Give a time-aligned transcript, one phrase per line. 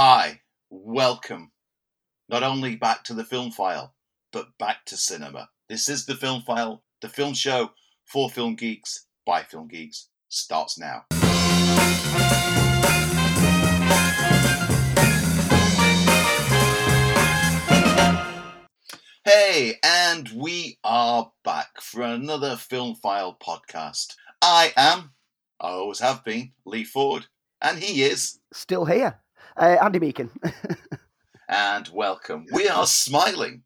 [0.00, 1.50] Hi, welcome.
[2.28, 3.96] Not only back to the film file,
[4.32, 5.48] but back to cinema.
[5.68, 7.72] This is the film file, the film show
[8.04, 10.08] for film geeks by film geeks.
[10.28, 11.06] Starts now.
[19.24, 24.14] Hey, and we are back for another Film File podcast.
[24.40, 25.14] I am,
[25.60, 27.26] I always have been, Lee Ford,
[27.60, 28.38] and he is.
[28.52, 29.22] Still here.
[29.58, 30.30] Uh, Andy Meakin.
[31.48, 32.46] and welcome.
[32.52, 33.64] We are smiling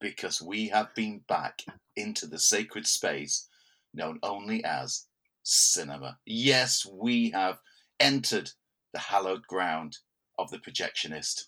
[0.00, 1.62] because we have been back
[1.94, 3.46] into the sacred space
[3.92, 5.04] known only as
[5.42, 6.16] cinema.
[6.24, 7.58] Yes, we have
[8.00, 8.50] entered
[8.94, 9.98] the hallowed ground
[10.38, 11.42] of the projectionist.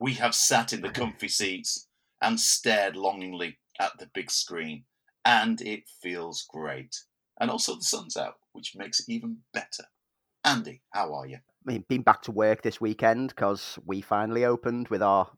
[0.00, 1.86] We have sat in the comfy seats
[2.20, 4.86] and stared longingly at the big screen,
[5.24, 6.96] and it feels great.
[7.40, 9.84] And also, the sun's out, which makes it even better.
[10.44, 11.38] Andy, how are you?
[11.66, 15.30] I mean, been back to work this weekend because we finally opened with our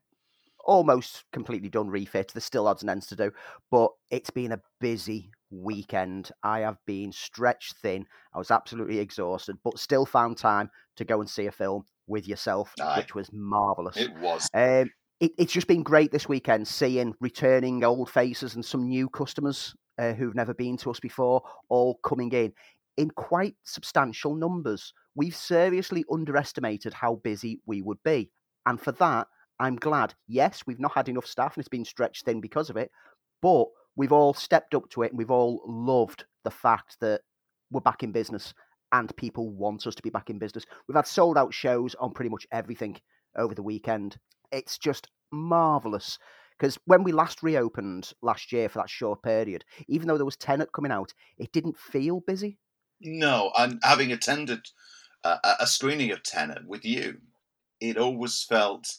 [0.64, 2.32] almost completely done refit.
[2.32, 3.32] There's still odds and ends to do,
[3.70, 6.30] but it's been a busy weekend.
[6.42, 8.06] I have been stretched thin.
[8.34, 12.28] I was absolutely exhausted, but still found time to go and see a film with
[12.28, 12.98] yourself, Aye.
[12.98, 13.96] which was marvelous.
[13.96, 14.48] It was.
[14.54, 19.08] Um, it, it's just been great this weekend seeing returning old faces and some new
[19.08, 22.52] customers uh, who've never been to us before all coming in
[22.96, 24.92] in quite substantial numbers.
[25.14, 28.30] We've seriously underestimated how busy we would be.
[28.66, 29.26] And for that,
[29.58, 30.14] I'm glad.
[30.26, 32.90] Yes, we've not had enough staff and it's been stretched thin because of it,
[33.40, 37.20] but we've all stepped up to it and we've all loved the fact that
[37.70, 38.54] we're back in business
[38.92, 40.64] and people want us to be back in business.
[40.86, 42.98] We've had sold out shows on pretty much everything
[43.36, 44.18] over the weekend.
[44.50, 46.18] It's just marvelous
[46.58, 50.36] because when we last reopened last year for that short period, even though there was
[50.36, 52.58] Tenet coming out, it didn't feel busy.
[53.00, 54.60] No, and having attended
[55.24, 57.18] a, a screening of Tenet with you,
[57.80, 58.96] it always felt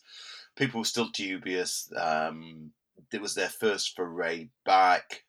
[0.55, 1.91] people were still dubious.
[1.95, 2.71] Um,
[3.11, 5.23] it was their first foray back.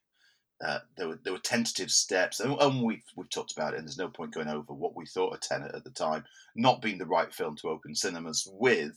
[0.65, 3.79] Uh, there were there were tentative steps, and, and, we've we've talked about it.
[3.79, 6.81] And there's no point going over what we thought of Tenet at the time, not
[6.81, 8.97] being the right film to open cinemas with.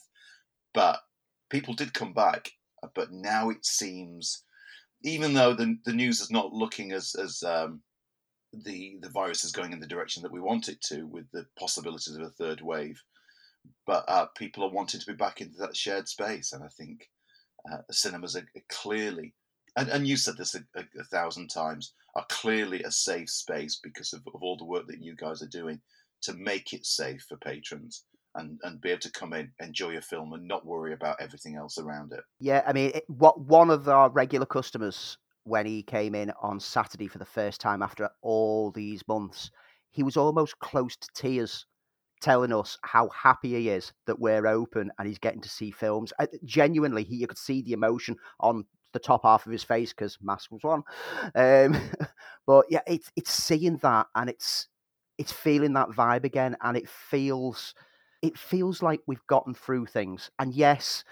[0.73, 0.99] But
[1.49, 2.51] people did come back.
[2.83, 4.43] Uh, but now it seems,
[5.03, 7.81] even though the the news is not looking as as um,
[8.63, 11.45] the the virus is going in the direction that we want it to, with the
[11.57, 13.01] possibilities of a third wave,
[13.85, 17.09] but uh, people are wanting to be back into that shared space, and I think
[17.71, 19.33] uh, cinemas are, clearly,
[19.75, 23.79] and, and, you said this a, a, a, thousand times, are clearly a safe space
[23.81, 25.81] because of, of, all the work that you guys are doing
[26.21, 28.05] to make it safe for patrons.
[28.35, 31.55] And, and be able to come in, enjoy a film, and not worry about everything
[31.55, 32.19] else around it.
[32.39, 36.59] Yeah, I mean, it, what one of our regular customers when he came in on
[36.59, 39.51] Saturday for the first time after all these months,
[39.91, 41.65] he was almost close to tears
[42.21, 46.11] telling us how happy he is that we're open and he's getting to see films.
[46.43, 50.17] Genuinely, he you could see the emotion on the top half of his face because
[50.21, 50.83] mask was on.
[51.35, 51.79] Um,
[52.47, 54.67] but yeah, it's it's seeing that and it's
[55.17, 57.73] it's feeling that vibe again, and it feels
[58.21, 60.31] it feels like we've gotten through things.
[60.39, 61.03] And yes,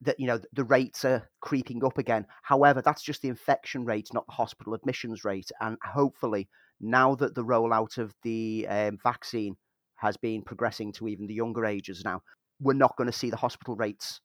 [0.00, 2.26] that you know the rates are creeping up again.
[2.42, 5.50] However, that's just the infection rate, not the hospital admissions rate.
[5.60, 6.48] And hopefully,
[6.80, 9.56] now that the rollout of the um, vaccine
[9.96, 12.22] has been progressing to even the younger ages now,
[12.60, 14.20] we're not going to see the hospital rates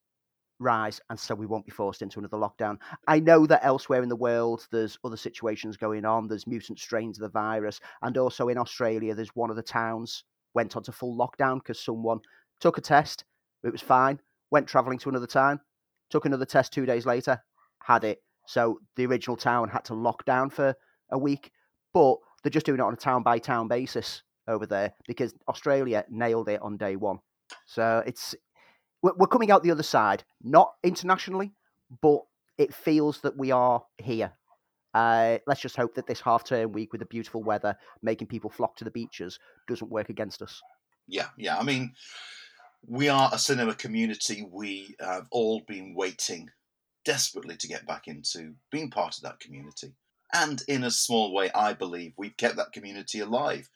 [0.59, 2.78] rise, and so we won't be forced into another lockdown.
[3.08, 6.28] I know that elsewhere in the world, there's other situations going on.
[6.28, 10.24] There's mutant strains of the virus, and also in Australia, there's one of the towns
[10.54, 12.20] went onto full lockdown because someone
[12.60, 13.25] took a test,
[13.64, 14.20] it was fine,
[14.53, 15.59] went travelling to another town,
[16.09, 17.41] took another test two days later,
[17.84, 18.19] had it.
[18.47, 20.75] So the original town had to lock down for
[21.12, 21.52] a week,
[21.94, 26.06] but they're just doing it on a town by town basis over there because Australia
[26.09, 27.18] nailed it on day one.
[27.66, 28.36] So it's
[29.02, 31.52] we're coming out the other side, not internationally,
[32.02, 32.22] but
[32.58, 34.31] it feels that we are here.
[34.94, 38.50] Uh, let's just hope that this half term week with the beautiful weather making people
[38.50, 40.62] flock to the beaches doesn't work against us.
[41.08, 41.58] Yeah, yeah.
[41.58, 41.94] I mean,
[42.88, 44.45] we are a cinema community.
[44.50, 46.50] We have all been waiting
[47.06, 49.94] desperately to get back into being part of that community.
[50.33, 53.69] And in a small way, I believe we've kept that community alive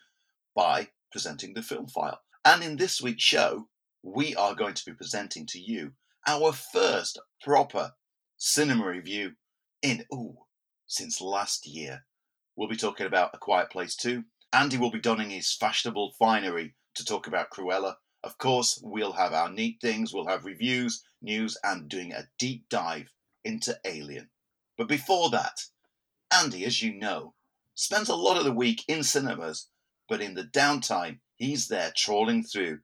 [0.56, 2.20] by presenting the film file.
[2.44, 3.68] And in this week's show,
[4.04, 5.92] we are going to be presenting to you
[6.26, 7.94] our first proper
[8.38, 9.34] cinema review
[9.82, 10.38] in, ooh,
[10.88, 12.06] since last year.
[12.56, 14.24] We'll be talking about A Quiet Place 2.
[14.52, 17.96] Andy will be donning his fashionable finery to talk about Cruella.
[18.24, 22.68] Of course, we'll have our neat things, we'll have reviews, news, and doing a deep
[22.70, 24.30] dive into Alien.
[24.78, 25.66] But before that,
[26.32, 27.34] Andy, as you know,
[27.76, 29.70] spends a lot of the week in cinemas
[30.08, 32.80] but in the downtime, he's there trawling through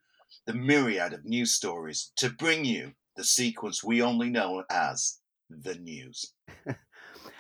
[0.46, 5.20] the myriad of news stories to bring you the sequence we only know as
[5.50, 6.34] the news.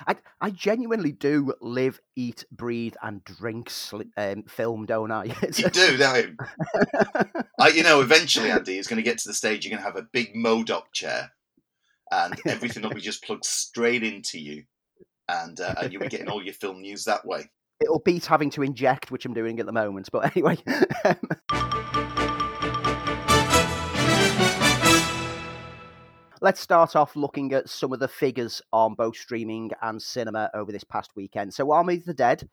[0.07, 3.71] I, I genuinely do live, eat, breathe, and drink
[4.17, 5.25] um, film, don't I?
[5.55, 6.35] you do, don't you?
[7.59, 9.85] I, you know, eventually, Andy, it's going to get to the stage you're going to
[9.85, 11.31] have a big MODOK chair,
[12.11, 14.63] and everything will be just plugged straight into you,
[15.27, 17.49] and uh, and you'll be getting all your film news that way.
[17.81, 20.09] It'll beat having to inject, which I'm doing at the moment.
[20.11, 20.57] But anyway.
[26.43, 30.73] Let's start off looking at some of the figures on both streaming and cinema over
[30.73, 31.53] this past weekend.
[31.53, 32.49] So, Army of the Dead,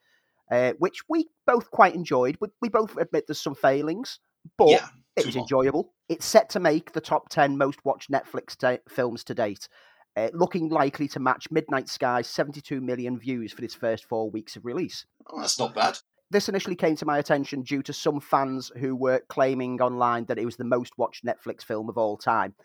[0.49, 2.37] uh, which we both quite enjoyed.
[2.39, 4.19] We, we both admit there's some failings,
[4.57, 5.91] but yeah, it was enjoyable.
[6.07, 9.67] It's set to make the top 10 most watched Netflix t- films to date,
[10.15, 14.55] uh, looking likely to match Midnight Sky's 72 million views for its first four weeks
[14.55, 15.05] of release.
[15.29, 15.97] Oh, that's not bad.
[16.29, 20.39] This initially came to my attention due to some fans who were claiming online that
[20.39, 22.55] it was the most watched Netflix film of all time.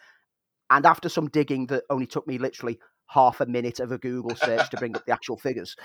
[0.71, 2.79] And after some digging that only took me literally
[3.09, 5.77] half a minute of a Google search to bring up the actual figures,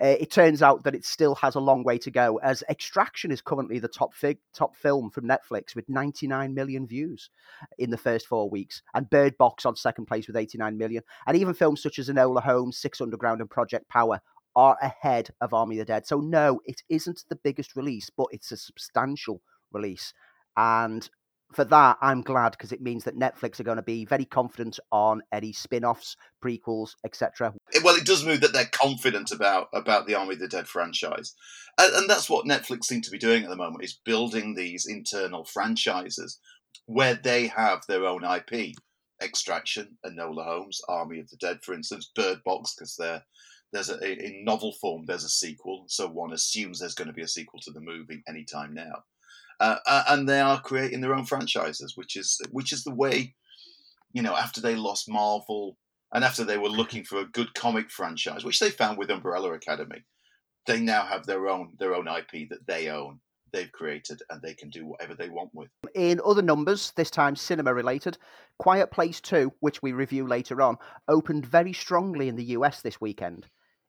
[0.00, 2.38] uh, it turns out that it still has a long way to go.
[2.38, 7.30] As Extraction is currently the top fig- top film from Netflix with 99 million views
[7.78, 11.36] in the first four weeks, and Bird Box on second place with 89 million, and
[11.36, 14.20] even films such as Enola Holmes, Six Underground, and Project Power
[14.56, 16.06] are ahead of Army of the Dead.
[16.06, 19.42] So no, it isn't the biggest release, but it's a substantial
[19.72, 20.12] release.
[20.56, 21.08] And
[21.52, 24.78] for that, I'm glad because it means that Netflix are going to be very confident
[24.92, 27.52] on any spin-offs, prequels, etc.
[27.82, 31.34] Well, it does move that they're confident about about the Army of the Dead franchise,
[31.78, 34.86] and, and that's what Netflix seem to be doing at the moment: is building these
[34.86, 36.38] internal franchises
[36.86, 38.74] where they have their own IP.
[39.22, 43.22] Extraction, Enola Holmes, Army of the Dead, for instance, Bird Box, because they're
[43.72, 47.22] there's a in novel form there's a sequel, so one assumes there's going to be
[47.22, 49.04] a sequel to the movie anytime now
[49.60, 53.34] uh, uh, and they are creating their own franchises, which is which is the way,
[54.12, 55.76] you know, after they lost Marvel
[56.12, 59.52] and after they were looking for a good comic franchise, which they found with Umbrella
[59.52, 60.02] Academy,
[60.66, 63.20] they now have their own their own IP that they own.
[63.52, 65.70] They've created and they can do whatever they want with.
[65.94, 68.16] In other numbers, this time cinema related,
[68.58, 70.76] Quiet Place 2, which we review later on,
[71.08, 73.46] opened very strongly in the US this weekend.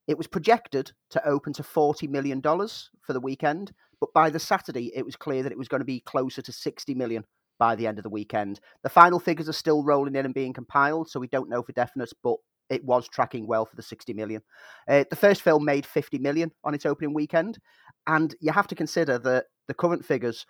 [0.08, 3.72] It was projected to open to $40 million for the weekend,
[4.02, 6.52] but by the Saturday, it was clear that it was going to be closer to
[6.52, 7.24] 60 million
[7.60, 8.60] by the end of the weekend.
[8.84, 11.72] The final figures are still rolling in and being compiled, so we don't know for
[11.74, 12.38] definite, but
[12.72, 14.42] it was tracking well for the 60 million.
[14.90, 17.60] Uh, the first film made 50 million on its opening weekend,
[18.08, 20.46] and you have to consider that the current figures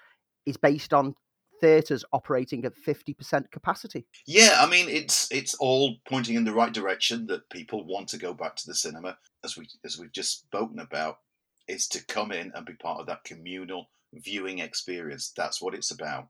[0.46, 1.14] is based on
[1.60, 4.08] theatres operating at 50% capacity.
[4.26, 8.18] Yeah, I mean it's it's all pointing in the right direction that people want to
[8.18, 11.18] go back to the cinema as we as we've just spoken about
[11.68, 15.32] is to come in and be part of that communal viewing experience.
[15.36, 16.28] That's what it's about.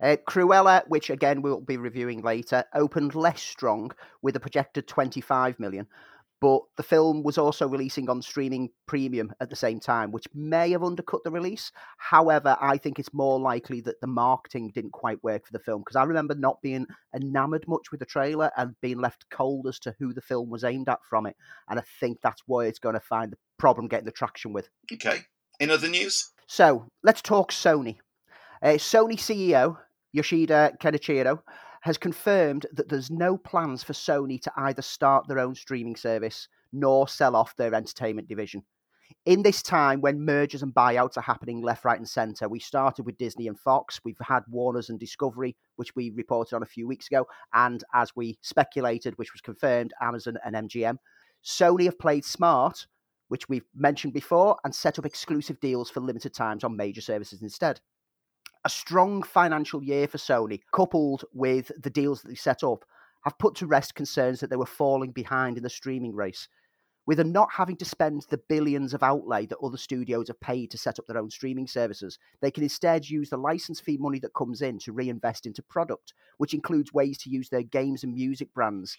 [0.00, 5.58] Uh, Cruella, which again we'll be reviewing later, opened less strong with a projected 25
[5.58, 5.86] million,
[6.42, 10.72] but the film was also releasing on streaming premium at the same time, which may
[10.72, 11.70] have undercut the release.
[11.98, 15.82] However, I think it's more likely that the marketing didn't quite work for the film
[15.82, 19.78] because I remember not being enamored much with the trailer and being left cold as
[19.80, 21.36] to who the film was aimed at from it.
[21.68, 24.68] And I think that's where it's going to find the problem getting the traction with.
[24.92, 25.20] Okay.
[25.60, 26.32] In other news?
[26.48, 27.98] So let's talk Sony.
[28.60, 29.78] Uh, Sony CEO
[30.12, 31.38] Yoshida Kenichiro
[31.82, 36.48] has confirmed that there's no plans for Sony to either start their own streaming service
[36.72, 38.62] nor sell off their entertainment division.
[39.26, 43.04] In this time when mergers and buyouts are happening left, right, and centre, we started
[43.04, 44.00] with Disney and Fox.
[44.04, 48.16] We've had Warner's and Discovery, which we reported on a few weeks ago, and as
[48.16, 50.96] we speculated, which was confirmed, Amazon and MGM.
[51.44, 52.86] Sony have played smart
[53.32, 57.40] which we've mentioned before, and set up exclusive deals for limited times on major services
[57.40, 57.80] instead.
[58.64, 62.84] A strong financial year for Sony, coupled with the deals that they set up,
[63.24, 66.48] have put to rest concerns that they were falling behind in the streaming race.
[67.04, 70.70] With them not having to spend the billions of outlay that other studios have paid
[70.70, 74.20] to set up their own streaming services, they can instead use the license fee money
[74.20, 78.14] that comes in to reinvest into product, which includes ways to use their games and
[78.14, 78.96] music brands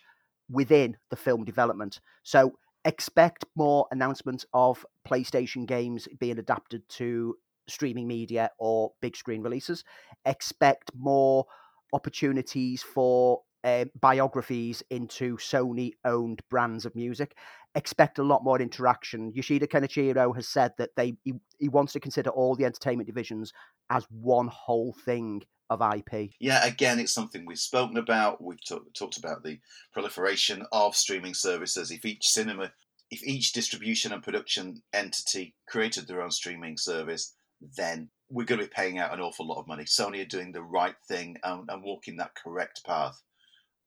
[0.50, 2.02] within the film development.
[2.24, 2.54] So
[2.84, 9.84] expect more announcements of PlayStation games being adapted to streaming media or big screen releases.
[10.26, 11.46] Expect more
[11.94, 17.38] opportunities for uh, biographies into Sony owned brands of music.
[17.76, 19.32] Expect a lot more interaction.
[19.34, 23.54] Yoshida Kenichiro has said that they he, he wants to consider all the entertainment divisions
[23.90, 26.32] as one whole thing of IP.
[26.40, 28.44] Yeah, again, it's something we've spoken about.
[28.44, 29.60] We've talk, talked about the
[29.94, 31.90] proliferation of streaming services.
[31.90, 32.72] If each cinema,
[33.10, 37.34] if each distribution and production entity created their own streaming service,
[37.78, 39.84] then we're going to be paying out an awful lot of money.
[39.84, 43.22] Sony are doing the right thing and, and walking that correct path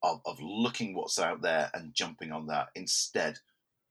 [0.02, 3.38] of, of looking what's out there and jumping on that instead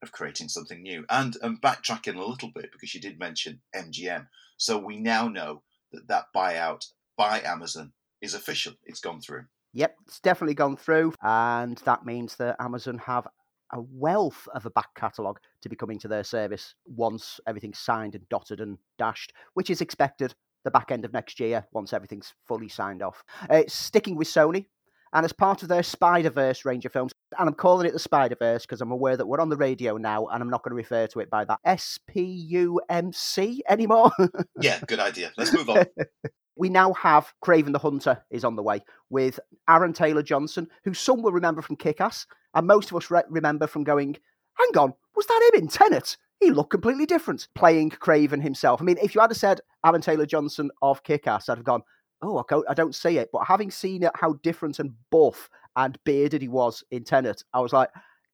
[0.01, 1.05] of creating something new.
[1.09, 4.27] And, and backtracking a little bit because you did mention MGM.
[4.57, 6.85] So we now know that that buyout
[7.17, 8.73] by Amazon is official.
[8.83, 9.45] It's gone through.
[9.73, 13.27] Yep, it's definitely gone through, and that means that Amazon have
[13.71, 18.15] a wealth of a back catalogue to be coming to their service once everything's signed
[18.15, 22.33] and dotted and dashed, which is expected the back end of next year once everything's
[22.47, 23.23] fully signed off.
[23.49, 24.65] Uh, sticking with Sony,
[25.13, 27.99] and as part of their Spider Verse range of films, and I'm calling it the
[27.99, 30.71] Spider Verse because I'm aware that we're on the radio now, and I'm not going
[30.71, 34.11] to refer to it by that S P U M C anymore.
[34.59, 35.31] yeah, good idea.
[35.37, 35.85] Let's move on.
[36.55, 40.93] we now have Kraven the Hunter is on the way with Aaron Taylor Johnson, who
[40.93, 44.17] some will remember from Kick Ass, and most of us re- remember from going,
[44.57, 46.17] hang on, was that him in Tenet?
[46.39, 48.81] He looked completely different playing Kraven himself.
[48.81, 51.83] I mean, if you had said Aaron Taylor Johnson of Kick Ass, I'd have gone,
[52.21, 53.29] oh, I don't see it.
[53.31, 57.59] But having seen it, how different and buff and bearded he was in Tenet, I
[57.59, 57.89] was like,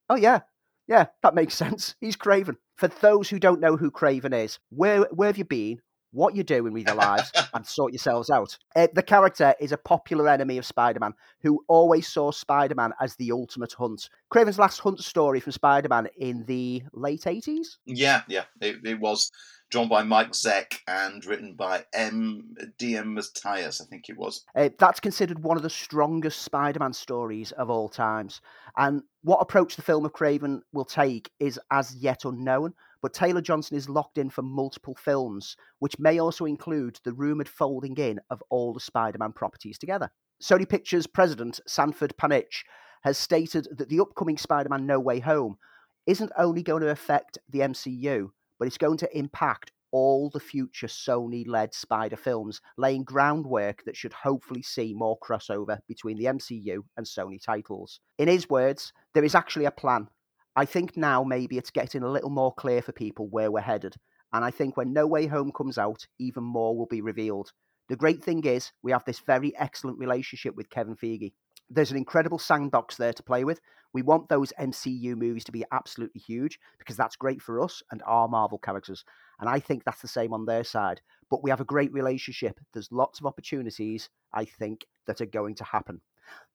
[0.09, 0.41] oh, yeah,
[0.87, 1.95] yeah, that makes sense.
[2.01, 2.57] He's Kraven.
[2.75, 5.81] For those who don't know who Kraven is, where where have you been?
[6.11, 8.57] What you're doing with your lives and sort yourselves out.
[8.75, 12.93] Uh, the character is a popular enemy of Spider Man who always saw Spider Man
[12.99, 14.09] as the ultimate hunt.
[14.33, 17.77] Kraven's last hunt story from Spider Man in the late 80s?
[17.85, 19.31] Yeah, yeah, it, it was
[19.71, 22.55] drawn by Mike Zeck and written by M.
[22.77, 22.97] D.
[22.97, 23.13] M.
[23.13, 24.43] Matthias, I think it was.
[24.55, 28.41] Uh, that's considered one of the strongest Spider Man stories of all times.
[28.77, 32.73] And what approach the film of Kraven will take is as yet unknown.
[33.01, 37.49] But Taylor Johnson is locked in for multiple films, which may also include the rumoured
[37.49, 40.11] folding in of all the Spider Man properties together.
[40.41, 42.63] Sony Pictures president Sanford Panitch
[43.03, 45.57] has stated that the upcoming Spider Man No Way Home
[46.05, 48.29] isn't only going to affect the MCU,
[48.59, 53.97] but it's going to impact all the future Sony led Spider films, laying groundwork that
[53.97, 57.99] should hopefully see more crossover between the MCU and Sony titles.
[58.17, 60.07] In his words, there is actually a plan
[60.55, 63.95] I think now maybe it's getting a little more clear for people where we're headed.
[64.33, 67.51] And I think when No Way Home comes out, even more will be revealed.
[67.89, 71.33] The great thing is, we have this very excellent relationship with Kevin Feige.
[71.69, 73.59] There's an incredible sandbox there to play with.
[73.93, 78.01] We want those MCU movies to be absolutely huge because that's great for us and
[78.05, 79.03] our Marvel characters.
[79.39, 81.01] And I think that's the same on their side.
[81.29, 82.59] But we have a great relationship.
[82.73, 86.01] There's lots of opportunities, I think, that are going to happen.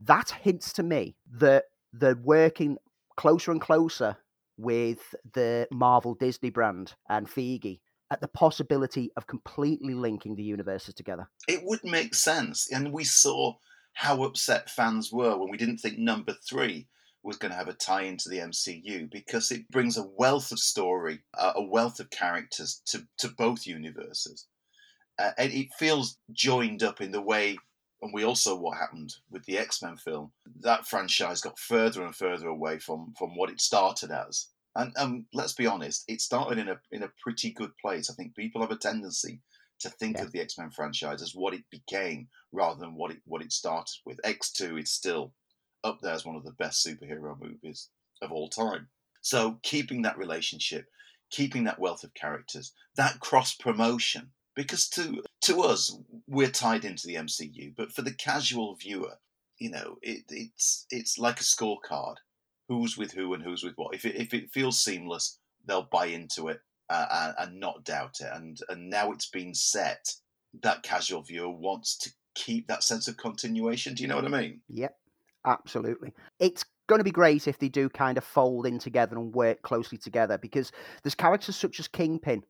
[0.00, 2.78] That hints to me that they're working
[3.16, 4.16] closer and closer
[4.56, 7.80] with the Marvel Disney brand and Feige
[8.10, 11.28] at the possibility of completely linking the universes together.
[11.48, 12.70] It would make sense.
[12.72, 13.54] And we saw
[13.94, 16.86] how upset fans were when we didn't think number three
[17.22, 20.60] was going to have a tie into the MCU because it brings a wealth of
[20.60, 24.46] story, uh, a wealth of characters to, to both universes.
[25.18, 27.56] Uh, and it feels joined up in the way
[28.02, 30.32] and we also what happened with the X Men film.
[30.60, 34.48] That franchise got further and further away from from what it started as.
[34.74, 38.10] And um, let's be honest, it started in a in a pretty good place.
[38.10, 39.40] I think people have a tendency
[39.80, 40.24] to think yeah.
[40.24, 43.52] of the X Men franchise as what it became rather than what it what it
[43.52, 44.20] started with.
[44.24, 45.32] X two is still
[45.82, 47.88] up there as one of the best superhero movies
[48.20, 48.88] of all time.
[49.22, 50.86] So keeping that relationship,
[51.30, 55.96] keeping that wealth of characters, that cross promotion because to to us
[56.26, 59.18] we're tied into the MCU, but for the casual viewer,
[59.58, 62.16] you know, it, it's it's like a scorecard:
[62.68, 63.94] who's with who and who's with what.
[63.94, 66.60] If it, if it feels seamless, they'll buy into it
[66.90, 68.28] uh, and, and not doubt it.
[68.32, 70.14] And and now it's been set,
[70.62, 73.94] that casual viewer wants to keep that sense of continuation.
[73.94, 74.60] Do you know what I mean?
[74.68, 74.96] Yep,
[75.46, 76.12] absolutely.
[76.40, 79.62] It's going to be great if they do kind of fold in together and work
[79.62, 80.70] closely together because
[81.02, 82.44] there's characters such as Kingpin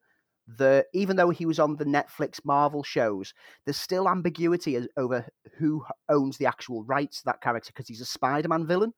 [0.47, 3.35] the even though he was on the Netflix Marvel shows,
[3.65, 5.27] there's still ambiguity over
[5.59, 8.93] who owns the actual rights to that character because he's a Spider-Man villain,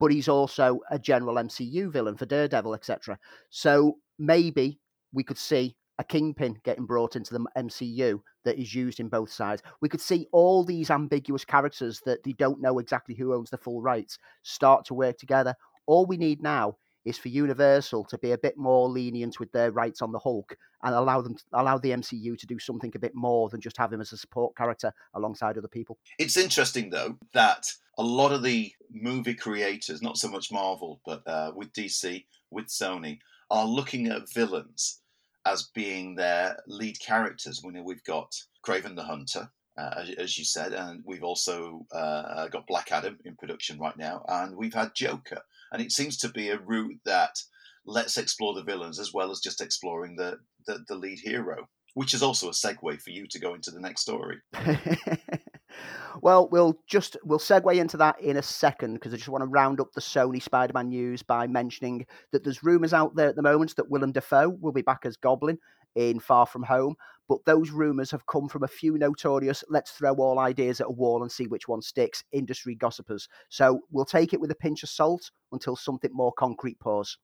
[0.00, 3.18] but he's also a general MCU villain for Daredevil, etc.
[3.50, 4.78] So maybe
[5.12, 9.30] we could see a kingpin getting brought into the MCU that is used in both
[9.30, 9.62] sides.
[9.80, 13.58] We could see all these ambiguous characters that they don't know exactly who owns the
[13.58, 15.54] full rights start to work together.
[15.86, 19.70] All we need now is for Universal to be a bit more lenient with their
[19.70, 22.98] rights on the Hulk and allow them to, allow the MCU to do something a
[22.98, 25.96] bit more than just have him as a support character alongside other people.
[26.18, 31.22] It's interesting though that a lot of the movie creators, not so much Marvel, but
[31.26, 33.20] uh, with DC, with Sony,
[33.50, 35.00] are looking at villains
[35.46, 37.62] as being their lead characters.
[37.62, 38.34] We know we've got
[38.66, 39.48] Kraven the Hunter,
[39.78, 43.96] uh, as, as, you said, and we've also uh, got Black Adam in production right
[43.96, 45.40] now, and we've had Joker.
[45.72, 47.38] And it seems to be a route that
[47.84, 51.68] let's explore the villains as well as just exploring the, the, the lead hero.
[51.94, 54.36] which is also a segue for you to go into the next story.
[56.20, 59.48] well, we'll just we'll segue into that in a second because I just want to
[59.48, 63.42] round up the Sony Spider-Man news by mentioning that there's rumours out there at the
[63.42, 65.58] moment that Willem Dafoe will be back as Goblin
[65.96, 66.94] in Far From Home,
[67.28, 70.92] but those rumours have come from a few notorious let's throw all ideas at a
[70.92, 73.28] wall and see which one sticks industry gossipers.
[73.48, 77.18] So we'll take it with a pinch of salt until something more concrete pours.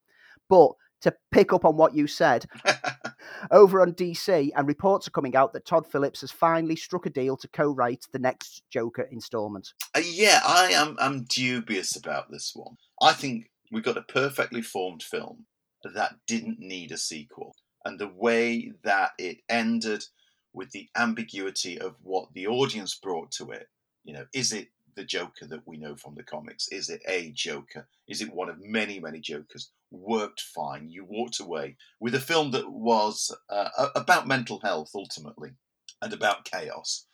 [0.49, 2.47] But to pick up on what you said,
[3.51, 7.11] over on DC, and reports are coming out that Todd Phillips has finally struck a
[7.11, 9.73] deal to co-write the next Joker installment.
[9.95, 10.97] Uh, yeah, I am.
[11.01, 12.77] I'm dubious about this one.
[13.01, 15.47] I think we got a perfectly formed film
[15.83, 20.05] that didn't need a sequel, and the way that it ended
[20.53, 23.69] with the ambiguity of what the audience brought to it.
[24.05, 26.69] You know, is it the Joker that we know from the comics?
[26.69, 27.89] Is it a Joker?
[28.07, 29.71] Is it one of many, many Jokers?
[29.91, 30.89] Worked fine.
[30.91, 35.53] You walked away with a film that was uh, about mental health ultimately
[36.01, 37.07] and about chaos.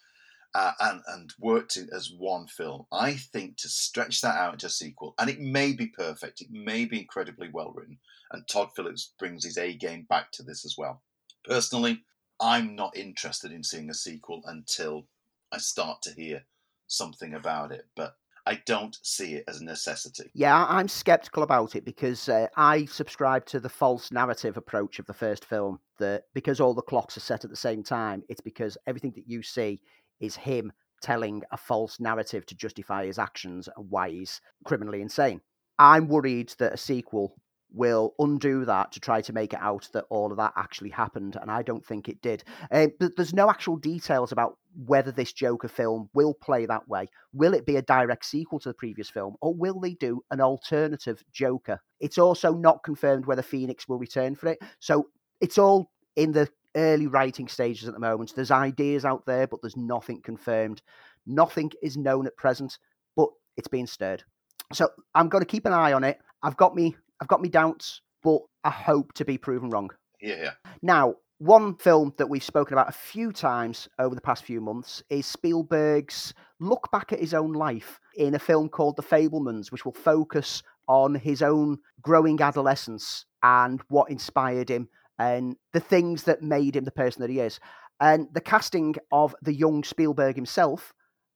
[0.58, 2.84] Uh, and and worked it as one film.
[2.90, 6.48] I think to stretch that out into a sequel, and it may be perfect, it
[6.50, 7.98] may be incredibly well written,
[8.32, 11.00] and Todd Phillips brings his A game back to this as well.
[11.44, 12.02] Personally,
[12.40, 15.06] I'm not interested in seeing a sequel until
[15.52, 16.44] I start to hear
[16.88, 20.28] something about it, but I don't see it as a necessity.
[20.34, 25.06] Yeah, I'm skeptical about it because uh, I subscribe to the false narrative approach of
[25.06, 28.40] the first film that because all the clocks are set at the same time, it's
[28.40, 29.80] because everything that you see
[30.20, 35.40] is him telling a false narrative to justify his actions and why he's criminally insane.
[35.78, 37.36] I'm worried that a sequel
[37.70, 41.36] will undo that to try to make it out that all of that actually happened,
[41.40, 42.42] and I don't think it did.
[42.70, 44.56] Uh, but there's no actual details about
[44.86, 47.08] whether this Joker film will play that way.
[47.32, 50.40] Will it be a direct sequel to the previous film, or will they do an
[50.40, 51.80] alternative Joker?
[52.00, 55.08] It's also not confirmed whether Phoenix will return for it, so
[55.40, 58.34] it's all in the early writing stages at the moment.
[58.34, 60.82] There's ideas out there, but there's nothing confirmed.
[61.26, 62.78] Nothing is known at present,
[63.16, 64.24] but it's being stirred.
[64.72, 66.18] So I'm going to keep an eye on it.
[66.42, 69.90] I've got me I've got me doubts, but I hope to be proven wrong.
[70.20, 70.36] Yeah.
[70.36, 70.52] Yeah.
[70.82, 75.02] Now, one film that we've spoken about a few times over the past few months
[75.08, 79.84] is Spielberg's look back at his own life in a film called The Fabelmans, which
[79.84, 86.42] will focus on his own growing adolescence and what inspired him and the things that
[86.42, 87.60] made him the person that he is.
[88.00, 90.92] And the casting of the young Spielberg himself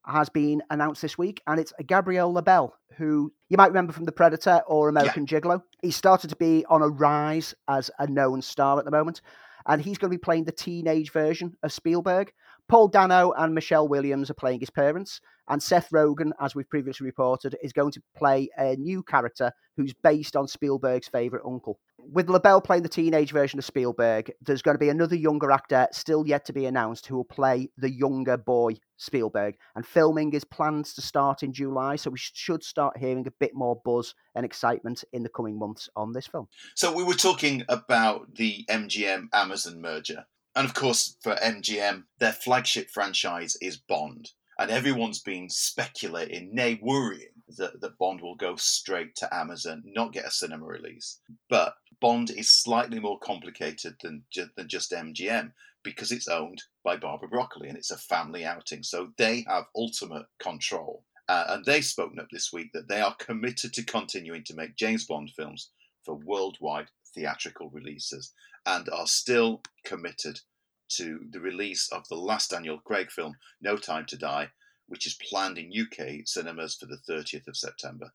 [0.07, 4.12] has been announced this week, and it's Gabriel LaBelle, who you might remember from The
[4.12, 5.40] Predator or American yeah.
[5.40, 5.62] Gigolo.
[5.81, 9.21] He started to be on a rise as a known star at the moment,
[9.66, 12.33] and he's going to be playing the teenage version of Spielberg.
[12.68, 17.05] Paul Dano and Michelle Williams are playing his parents, and Seth Rogen, as we've previously
[17.05, 21.79] reported, is going to play a new character who's based on Spielberg's favourite uncle.
[22.11, 25.87] With LaBelle playing the teenage version of Spielberg, there's going to be another younger actor
[25.93, 29.57] still yet to be announced who will play the younger boy Spielberg.
[29.77, 33.53] And filming is planned to start in July, so we should start hearing a bit
[33.55, 36.49] more buzz and excitement in the coming months on this film.
[36.75, 40.27] So we were talking about the MGM Amazon merger.
[40.55, 44.31] And of course, for MGM, their flagship franchise is Bond.
[44.59, 50.12] And everyone's been speculating, nay, worrying that, that Bond will go straight to Amazon, not
[50.12, 51.21] get a cinema release.
[51.49, 54.25] But Bond is slightly more complicated than,
[54.57, 58.83] than just MGM because it's owned by Barbara Broccoli and it's a family outing.
[58.83, 61.05] So they have ultimate control.
[61.29, 64.77] Uh, and they've spoken up this week that they are committed to continuing to make
[64.77, 65.71] James Bond films
[66.05, 68.33] for worldwide theatrical releases
[68.67, 70.41] and are still committed
[70.88, 74.49] to the release of the last Daniel Craig film, No Time to Die,
[74.87, 78.11] which is planned in UK cinemas for the 30th of September.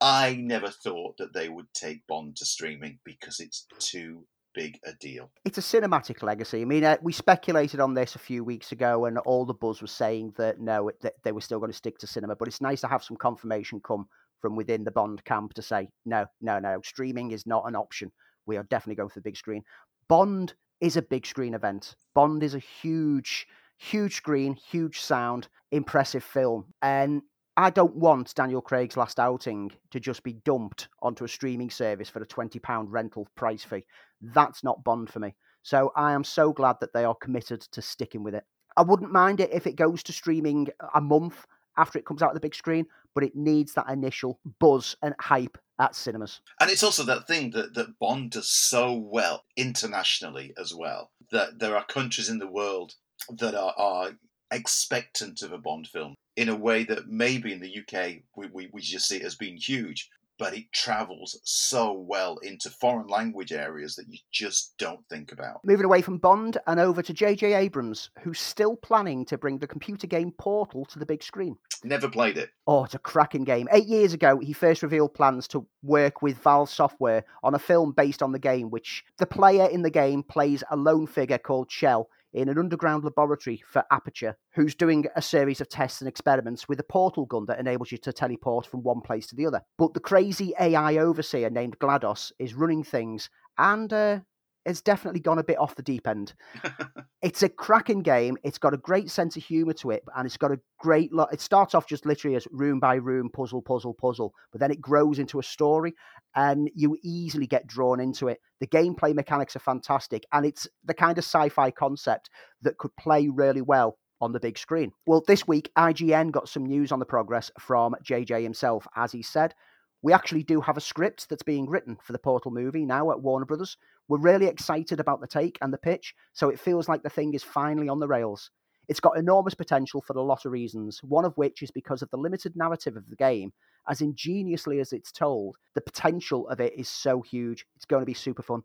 [0.00, 4.92] I never thought that they would take Bond to streaming because it's too big a
[4.94, 5.30] deal.
[5.44, 6.62] It's a cinematic legacy.
[6.62, 9.82] I mean, uh, we speculated on this a few weeks ago, and all the buzz
[9.82, 12.36] was saying that no, that they were still going to stick to cinema.
[12.36, 14.06] But it's nice to have some confirmation come
[14.40, 18.10] from within the Bond camp to say no, no, no, streaming is not an option.
[18.46, 19.62] We are definitely going for the big screen.
[20.08, 21.94] Bond is a big screen event.
[22.14, 23.46] Bond is a huge,
[23.80, 26.66] huge screen, huge sound, impressive film.
[26.82, 27.22] And
[27.56, 32.08] I don't want Daniel Craig's last outing to just be dumped onto a streaming service
[32.08, 33.86] for a £20 rental price fee.
[34.20, 35.34] That's not Bond for me.
[35.62, 38.44] So I am so glad that they are committed to sticking with it.
[38.76, 42.30] I wouldn't mind it if it goes to streaming a month after it comes out
[42.30, 46.40] of the big screen, but it needs that initial buzz and hype at cinemas.
[46.60, 51.58] And it's also that thing that, that Bond does so well internationally as well, that
[51.58, 52.94] there are countries in the world
[53.38, 54.10] that are, are
[54.50, 58.68] expectant of a Bond film in a way that maybe in the UK we, we,
[58.72, 60.08] we just see it as being huge.
[60.40, 65.60] but it travels so well into foreign language areas that you just don't think about.
[65.64, 67.52] Moving away from Bond and over to J.J.
[67.52, 71.58] Abrams, who's still planning to bring the computer game Portal to the big screen.
[71.84, 72.48] Never played it.
[72.66, 73.68] Oh, it's a cracking game.
[73.70, 77.92] Eight years ago, he first revealed plans to work with Valve Software on a film
[77.92, 81.68] based on the game, which the player in the game plays a lone figure called
[81.68, 86.68] Chell in an underground laboratory for Aperture, who's doing a series of tests and experiments
[86.68, 89.62] with a portal gun that enables you to teleport from one place to the other.
[89.78, 94.20] But the crazy AI overseer named GLaDOS is running things and uh,
[94.64, 96.34] it's definitely gone a bit off the deep end.
[97.22, 98.36] it's a cracking game.
[98.42, 101.32] It's got a great sense of humor to it, and it's got a great lot.
[101.32, 104.80] It starts off just literally as room by room, puzzle, puzzle, puzzle, but then it
[104.80, 105.94] grows into a story,
[106.34, 108.38] and you easily get drawn into it.
[108.60, 112.30] The gameplay mechanics are fantastic, and it's the kind of sci-fi concept
[112.62, 114.92] that could play really well on the big screen.
[115.06, 119.22] Well, this week IGN got some news on the progress from JJ himself, as he
[119.22, 119.54] said.
[120.02, 123.20] We actually do have a script that's being written for the Portal movie now at
[123.20, 123.76] Warner Brothers.
[124.10, 127.32] We're really excited about the take and the pitch, so it feels like the thing
[127.32, 128.50] is finally on the rails.
[128.88, 132.10] It's got enormous potential for a lot of reasons, one of which is because of
[132.10, 133.52] the limited narrative of the game.
[133.88, 137.64] As ingeniously as it's told, the potential of it is so huge.
[137.76, 138.62] It's going to be super fun.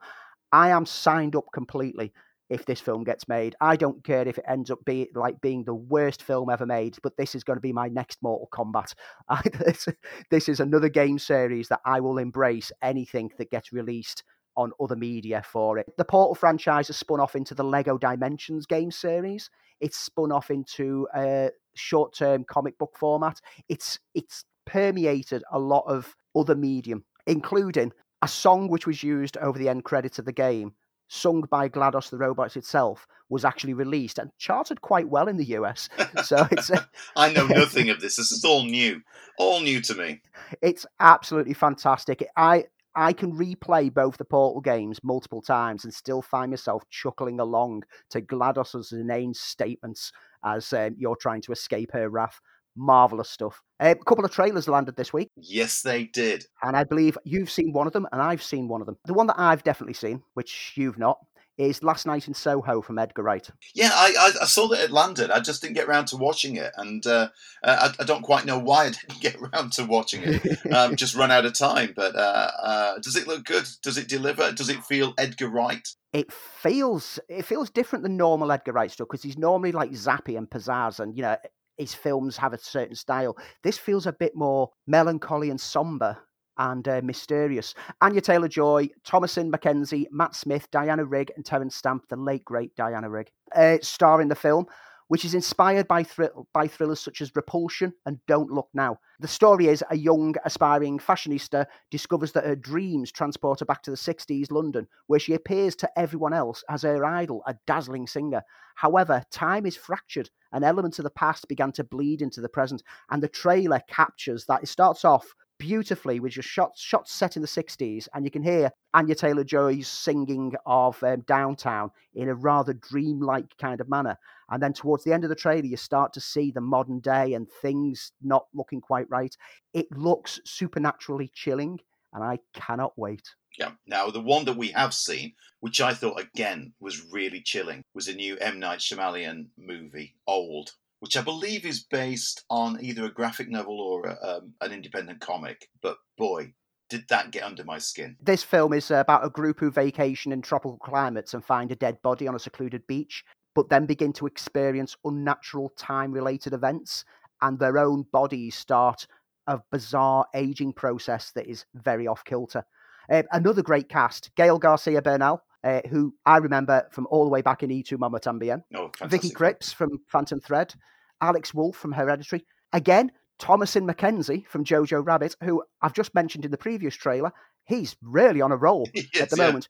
[0.51, 2.12] I am signed up completely
[2.49, 3.55] if this film gets made.
[3.62, 6.97] I don't care if it ends up being like being the worst film ever made,
[7.03, 8.95] but this is going to be my next Mortal Kombat.
[9.63, 9.88] This,
[10.31, 14.23] this is another game series that I will embrace anything that gets released
[14.57, 15.87] on other media for it.
[15.97, 19.49] The Portal franchise has spun off into the Lego Dimensions game series.
[19.79, 23.39] It's spun off into a short-term comic book format.
[23.69, 27.91] It's it's permeated a lot of other medium, including
[28.21, 30.73] a song which was used over the end credits of the game
[31.07, 35.45] sung by GLaDOS the robot itself, was actually released and charted quite well in the
[35.57, 35.89] US.
[36.23, 36.71] So it's.
[37.15, 38.15] I know nothing of this.
[38.15, 39.01] This is all new,
[39.37, 40.21] all new to me.
[40.61, 42.25] It's absolutely fantastic.
[42.35, 42.65] I
[42.95, 47.84] I can replay both the Portal games multiple times and still find myself chuckling along
[48.12, 50.12] to GLaDOS's inane statements
[50.43, 52.39] as um, you're trying to escape her wrath
[52.75, 53.62] marvelous stuff.
[53.79, 55.31] Uh, a couple of trailers landed this week.
[55.36, 56.45] Yes, they did.
[56.62, 58.97] And I believe you've seen one of them, and I've seen one of them.
[59.05, 61.17] The one that I've definitely seen, which you've not,
[61.57, 63.49] is Last Night in Soho from Edgar Wright.
[63.73, 65.31] Yeah, I, I, I saw that it landed.
[65.31, 67.29] I just didn't get around to watching it, and uh,
[67.63, 70.73] uh I, I, don't quite know why I didn't get around to watching it.
[70.73, 71.93] um, just run out of time.
[71.95, 73.67] But uh, uh, does it look good?
[73.83, 74.51] Does it deliver?
[74.51, 75.87] Does it feel Edgar Wright?
[76.13, 80.37] It feels it feels different than normal Edgar Wright stuff because he's normally like zappy
[80.37, 81.37] and pizzazz, and you know
[81.77, 83.37] his films have a certain style.
[83.63, 86.17] This feels a bit more melancholy and somber
[86.57, 87.73] and uh, mysterious.
[88.01, 92.75] Anya Taylor Joy, Thomasin McKenzie, Matt Smith, Diana Rigg, and Terence Stamp, the late great
[92.75, 94.67] Diana Rigg, uh, star in the film
[95.07, 96.05] which is inspired by,
[96.53, 98.97] by thrillers such as Repulsion and Don't Look Now.
[99.19, 103.91] The story is a young, aspiring fashionista discovers that her dreams transport her back to
[103.91, 108.41] the 60s London, where she appears to everyone else as her idol, a dazzling singer.
[108.75, 112.81] However, time is fractured, and elements of the past began to bleed into the present,
[113.11, 114.63] and the trailer captures that.
[114.63, 118.43] It starts off beautifully with just shots shots set in the 60s and you can
[118.43, 124.17] hear anya taylor-joy's singing of um, downtown in a rather dreamlike kind of manner
[124.49, 127.33] and then towards the end of the trailer you start to see the modern day
[127.33, 129.35] and things not looking quite right
[129.73, 131.79] it looks supernaturally chilling
[132.13, 133.23] and i cannot wait
[133.57, 133.71] yeah.
[133.87, 138.09] Now, the one that we have seen, which I thought again was really chilling, was
[138.09, 138.59] a new M.
[138.59, 144.05] Night Shyamalan movie, Old, which I believe is based on either a graphic novel or
[144.05, 145.69] a, um, an independent comic.
[145.81, 146.53] But boy,
[146.89, 148.15] did that get under my skin.
[148.21, 152.01] This film is about a group who vacation in tropical climates and find a dead
[152.01, 157.05] body on a secluded beach, but then begin to experience unnatural time related events,
[157.41, 159.08] and their own bodies start
[159.47, 162.63] a bizarre aging process that is very off kilter.
[163.12, 167.41] Uh, another great cast Gael Garcia Bernal, uh, who I remember from all the way
[167.41, 168.63] back in Y Tu Mama Tambien.
[168.75, 170.75] Oh, Vicky Krieps from Phantom Thread,
[171.21, 172.45] Alex Wolff from Hereditary.
[172.71, 177.32] Again, Thomasin McKenzie from Jojo Rabbit, who I've just mentioned in the previous trailer.
[177.65, 178.88] He's really on a roll
[179.19, 179.47] at the yeah.
[179.47, 179.67] moment.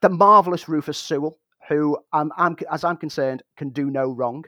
[0.00, 4.44] The marvelous Rufus Sewell, who, um, I'm, as I'm concerned, can do no wrong.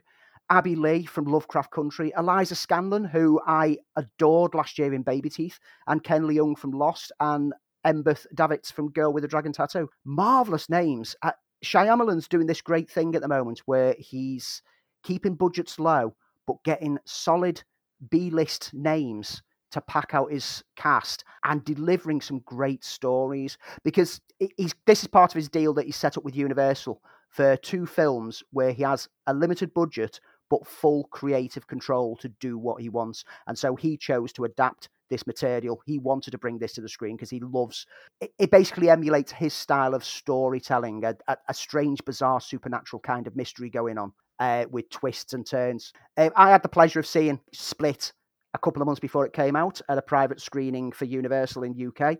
[0.48, 5.58] Abby Lee from Lovecraft Country, Eliza Scanlen, who I adored last year in Baby Teeth,
[5.88, 7.52] and Ken Leung from Lost, and
[7.86, 9.88] Embeth Davidtz from Girl with a Dragon Tattoo.
[10.04, 11.14] Marvelous names.
[11.22, 11.32] Uh,
[11.64, 14.62] Shyamalan's doing this great thing at the moment where he's
[15.02, 16.14] keeping budgets low
[16.46, 17.62] but getting solid
[18.10, 24.20] B-list names to pack out his cast and delivering some great stories because
[24.56, 27.86] he's this is part of his deal that he's set up with Universal for two
[27.86, 32.88] films where he has a limited budget but full creative control to do what he
[32.88, 35.80] wants and so he chose to adapt this material.
[35.86, 37.86] He wanted to bring this to the screen because he loves
[38.20, 38.50] it, it.
[38.50, 43.70] basically emulates his style of storytelling, a, a, a strange, bizarre, supernatural kind of mystery
[43.70, 45.92] going on uh, with twists and turns.
[46.16, 48.12] Uh, I had the pleasure of seeing Split
[48.54, 51.86] a couple of months before it came out at a private screening for Universal in
[51.88, 52.16] UK.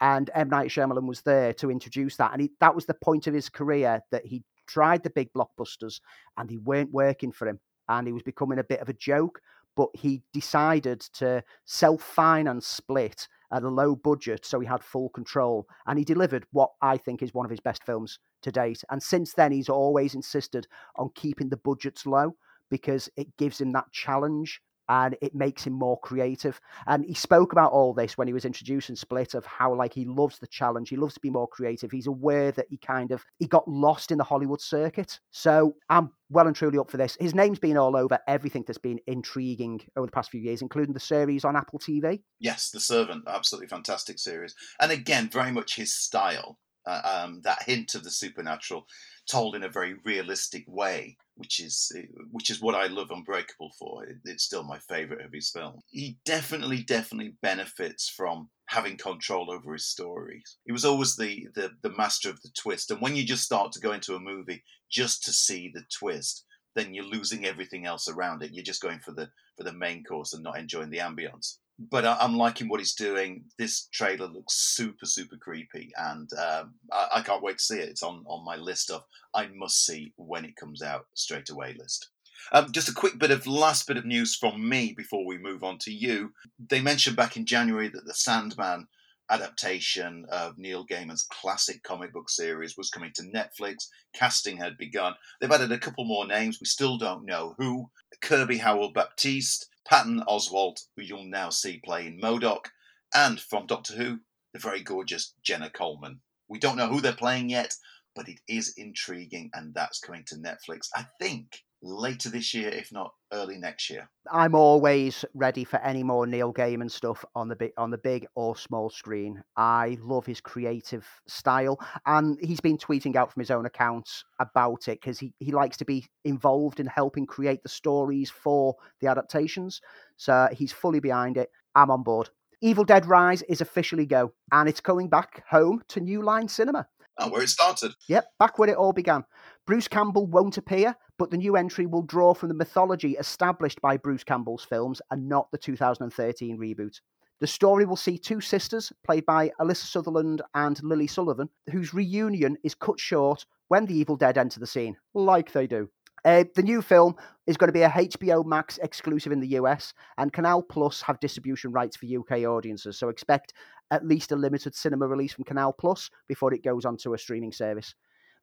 [0.00, 0.48] And M.
[0.48, 2.32] Night Shyamalan was there to introduce that.
[2.32, 6.00] And he, that was the point of his career that he tried the big blockbusters
[6.36, 7.58] and they weren't working for him.
[7.88, 9.40] And he was becoming a bit of a joke.
[9.78, 15.08] But he decided to self finance Split at a low budget so he had full
[15.10, 15.68] control.
[15.86, 18.82] And he delivered what I think is one of his best films to date.
[18.90, 22.34] And since then, he's always insisted on keeping the budgets low
[22.68, 26.60] because it gives him that challenge and it makes him more creative.
[26.86, 30.04] And he spoke about all this when he was introducing Split of how like he
[30.04, 31.90] loves the challenge, he loves to be more creative.
[31.90, 35.20] He's aware that he kind of he got lost in the Hollywood circuit.
[35.30, 37.16] So I'm well and truly up for this.
[37.20, 40.94] His name's been all over everything that's been intriguing over the past few years, including
[40.94, 42.22] the series on Apple TV.
[42.38, 46.58] Yes, The Servant, absolutely fantastic series, and again, very much his style.
[46.86, 48.86] Uh, um, that hint of the supernatural,
[49.30, 53.70] told in a very realistic way which is eh, which is what I love Unbreakable
[53.78, 54.04] for.
[54.24, 55.82] it's still my favorite of his films.
[55.88, 60.58] He definitely, definitely benefits from having control over his stories.
[60.66, 63.72] He was always the, the the master of the twist, and when you just start
[63.72, 68.08] to go into a movie just to see the twist, then you're losing everything else
[68.08, 68.50] around it.
[68.52, 72.04] You're just going for the for the main course and not enjoying the ambience but
[72.04, 73.44] I'm liking what he's doing.
[73.56, 77.88] This trailer looks super, super creepy, and um, I, I, can't wait to see it.
[77.88, 81.76] It's on, on my list of I must see when it comes out straight away
[81.78, 82.10] list.
[82.52, 85.62] Um, just a quick bit of last bit of news from me before we move
[85.62, 86.32] on to you.
[86.58, 88.88] They mentioned back in January that the Sandman
[89.30, 93.88] adaptation of Neil Gaiman's classic comic book series was coming to Netflix.
[94.14, 95.14] Casting had begun.
[95.40, 96.58] They've added a couple more names.
[96.60, 97.90] We still don't know who.
[98.22, 102.66] Kirby Howell Baptiste, Patton Oswalt, who you'll now see playing MODOK,
[103.14, 104.20] and from Doctor Who,
[104.52, 106.20] the very gorgeous Jenna Coleman.
[106.46, 107.74] We don't know who they're playing yet,
[108.14, 112.92] but it is intriguing, and that's coming to Netflix, I think, later this year, if
[112.92, 114.08] not early next year.
[114.30, 118.26] I'm always ready for any more Neil Gaiman stuff on the big on the big
[118.34, 119.42] or small screen.
[119.56, 124.88] I love his creative style, and he's been tweeting out from his own accounts about
[124.88, 129.08] it because he, he likes to be involved in helping create the stories for the
[129.08, 129.80] adaptations.
[130.16, 131.50] So he's fully behind it.
[131.74, 132.30] I'm on board.
[132.60, 136.88] Evil Dead Rise is officially go, and it's coming back home to New Line Cinema.
[137.16, 137.94] And where it started.
[138.08, 139.24] Yep, back where it all began.
[139.68, 143.98] Bruce Campbell won't appear, but the new entry will draw from the mythology established by
[143.98, 147.02] Bruce Campbell's films and not the 2013 reboot.
[147.40, 152.56] The story will see two sisters, played by Alyssa Sutherland and Lily Sullivan, whose reunion
[152.64, 155.90] is cut short when the Evil Dead enter the scene, like they do.
[156.24, 157.14] Uh, the new film
[157.46, 161.20] is going to be a HBO Max exclusive in the US, and Canal Plus have
[161.20, 162.98] distribution rights for UK audiences.
[162.98, 163.52] So expect
[163.90, 167.52] at least a limited cinema release from Canal Plus before it goes onto a streaming
[167.52, 167.94] service.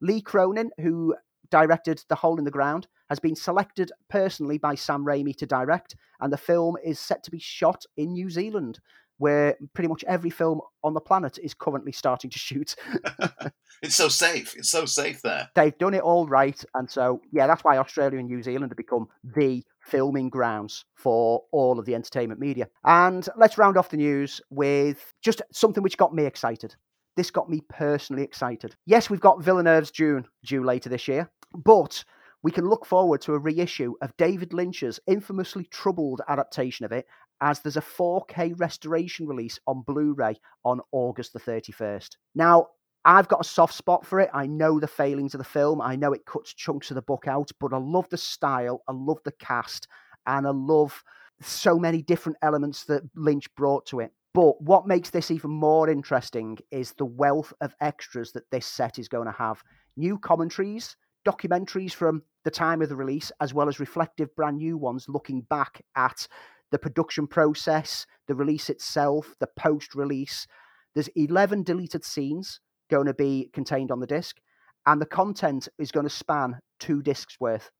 [0.02, 1.16] Lee Cronin, who
[1.50, 5.96] directed The Hole in the Ground, has been selected personally by Sam Raimi to direct,
[6.20, 8.80] and the film is set to be shot in New Zealand,
[9.18, 12.76] where pretty much every film on the planet is currently starting to shoot.
[13.82, 14.56] it's so safe.
[14.58, 15.50] It's so safe there.
[15.56, 18.78] They've done it all right, and so yeah, that's why Australia and New Zealand have
[18.78, 22.68] become the filming grounds for all of the entertainment media.
[22.84, 26.76] And let's round off the news with just something which got me excited.
[27.16, 28.76] This got me personally excited.
[28.86, 32.04] Yes, we've got Villeneuve's Dune due later this year, but
[32.44, 37.06] we can look forward to a reissue of David Lynch's infamously troubled adaptation of it,
[37.42, 42.10] as there's a 4K restoration release on Blu ray on August the 31st.
[42.36, 42.68] Now,
[43.06, 44.30] I've got a soft spot for it.
[44.34, 45.82] I know the failings of the film.
[45.82, 48.82] I know it cuts chunks of the book out, but I love the style.
[48.88, 49.88] I love the cast,
[50.28, 51.04] and I love
[51.42, 54.12] so many different elements that Lynch brought to it.
[54.36, 59.00] But what makes this even more interesting is the wealth of extras that this set
[59.00, 59.64] is going to have.
[59.96, 64.78] New commentaries, documentaries from the time of the release, as well as reflective brand new
[64.78, 66.28] ones looking back at
[66.72, 70.48] the production process, the release itself, the post release.
[70.96, 72.60] There's 11 deleted scenes
[72.92, 74.36] going to be contained on the disc,
[74.86, 77.72] and the content is going to span two discs worth.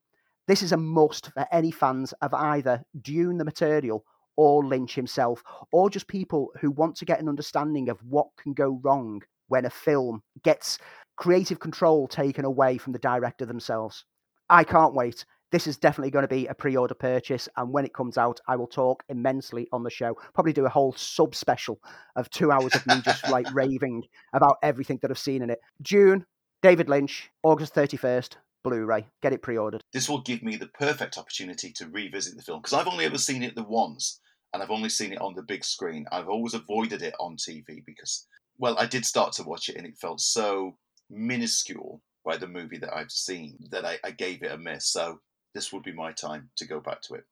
[0.48, 4.06] This is a must for any fans of either Dune the material
[4.38, 8.54] or Lynch himself, or just people who want to get an understanding of what can
[8.54, 10.78] go wrong when a film gets
[11.16, 14.06] creative control taken away from the director themselves.
[14.50, 15.26] I can't wait.
[15.52, 17.48] This is definitely going to be a pre order purchase.
[17.56, 20.16] And when it comes out, I will talk immensely on the show.
[20.34, 21.80] Probably do a whole sub special
[22.16, 25.60] of two hours of me just like raving about everything that I've seen in it.
[25.82, 26.26] Dune,
[26.62, 29.06] David Lynch, August 31st, Blu-ray.
[29.22, 29.82] Get it pre-ordered.
[29.94, 33.18] This will give me the perfect opportunity to revisit the film because I've only ever
[33.18, 34.20] seen it the once,
[34.54, 36.06] and I've only seen it on the big screen.
[36.12, 39.86] I've always avoided it on TV because, well, I did start to watch it and
[39.86, 40.78] it felt so
[41.10, 44.88] minuscule by the movie that I've seen that I, I gave it a miss.
[44.88, 45.20] So
[45.54, 47.26] this would be my time to go back to it.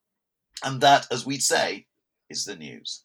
[0.63, 1.87] And that, as we'd say,
[2.29, 3.03] is the news.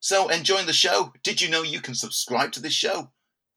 [0.00, 1.12] So, enjoying the show?
[1.22, 3.12] Did you know you can subscribe to this show?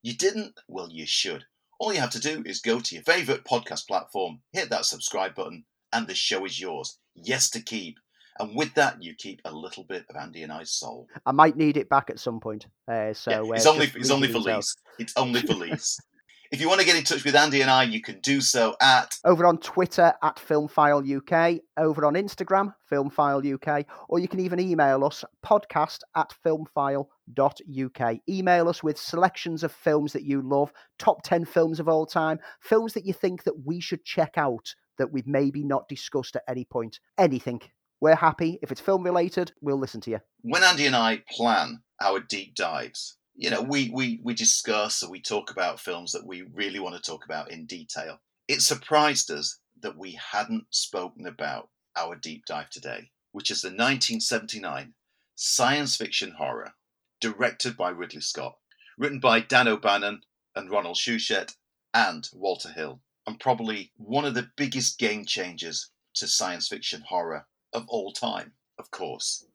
[0.05, 0.59] You didn't?
[0.67, 1.45] Well, you should.
[1.79, 5.33] All you have to do is go to your favourite podcast platform, hit that subscribe
[5.33, 6.99] button, and the show is yours.
[7.15, 7.97] Yes, to keep.
[8.37, 11.07] And with that, you keep a little bit of Andy and I's soul.
[11.25, 12.67] I might need it back at some point.
[12.87, 14.75] Uh, so yeah, uh, it's only it's only for lease.
[14.99, 15.97] It's only for lease.
[16.55, 18.77] if you want to get in touch with Andy and I, you can do so
[18.81, 24.39] at over on Twitter at Filmfile UK, over on Instagram, Filmfile UK, or you can
[24.39, 28.19] even email us podcast at filmfile.uk.
[28.29, 32.39] Email us with selections of films that you love, top 10 films of all time,
[32.61, 36.43] films that you think that we should check out that we've maybe not discussed at
[36.47, 37.01] any point.
[37.17, 37.59] Anything.
[37.99, 38.59] We're happy.
[38.61, 40.19] If it's film related, we'll listen to you.
[40.41, 43.17] when Andy and I plan our deep dives.
[43.35, 46.95] You know, we we we discuss and we talk about films that we really want
[46.95, 48.19] to talk about in detail.
[48.47, 53.67] It surprised us that we hadn't spoken about our deep dive today, which is the
[53.67, 54.93] 1979
[55.35, 56.73] science fiction horror
[57.19, 58.55] directed by Ridley Scott,
[58.97, 60.21] written by Dan O'Bannon
[60.55, 61.55] and Ronald Shusett
[61.93, 67.45] and Walter Hill, and probably one of the biggest game changers to science fiction horror
[67.73, 68.53] of all time.
[68.77, 69.45] Of course,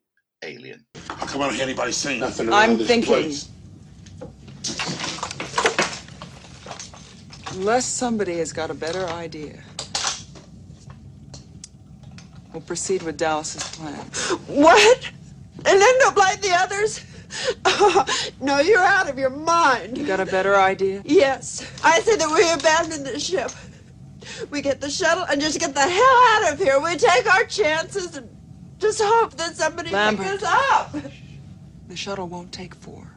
[0.43, 0.85] Alien.
[1.07, 3.07] How come I don't hear anybody saying nothing I'm around this thinking.
[3.07, 3.49] place?
[7.51, 9.61] Unless somebody has got a better idea.
[12.53, 14.05] We'll proceed with Dallas's plan.
[14.47, 15.09] What?
[15.65, 17.05] And end up like the others?
[18.41, 19.97] no, you're out of your mind.
[19.97, 21.01] You got a better idea?
[21.05, 21.69] Yes.
[21.83, 23.51] I say that we abandon the ship.
[24.49, 26.79] We get the shuttle and just get the hell out of here.
[26.79, 28.29] We take our chances and
[28.79, 30.25] just hope that somebody Lambert.
[30.25, 30.95] picks us up.
[31.87, 33.07] The shuttle won't take four.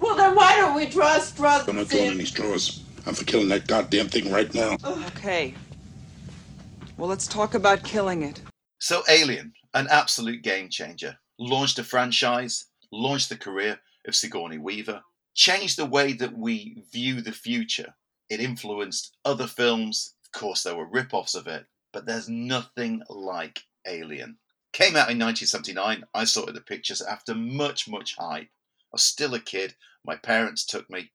[0.00, 1.68] Well, then why don't we trust Russ?
[1.68, 2.83] I'm not throwing any straws.
[3.06, 4.76] I'm for killing that goddamn thing right now.
[5.08, 5.54] Okay.
[6.96, 8.40] Well, let's talk about killing it.
[8.78, 15.02] So, Alien, an absolute game changer, launched a franchise, launched the career of Sigourney Weaver,
[15.34, 17.94] changed the way that we view the future.
[18.30, 20.14] It influenced other films.
[20.24, 24.38] Of course, there were rip offs of it, but there's nothing like Alien.
[24.72, 26.04] Came out in 1979.
[26.14, 28.48] I saw it at the pictures after much, much hype.
[28.48, 29.74] I was still a kid.
[30.04, 31.10] My parents took me.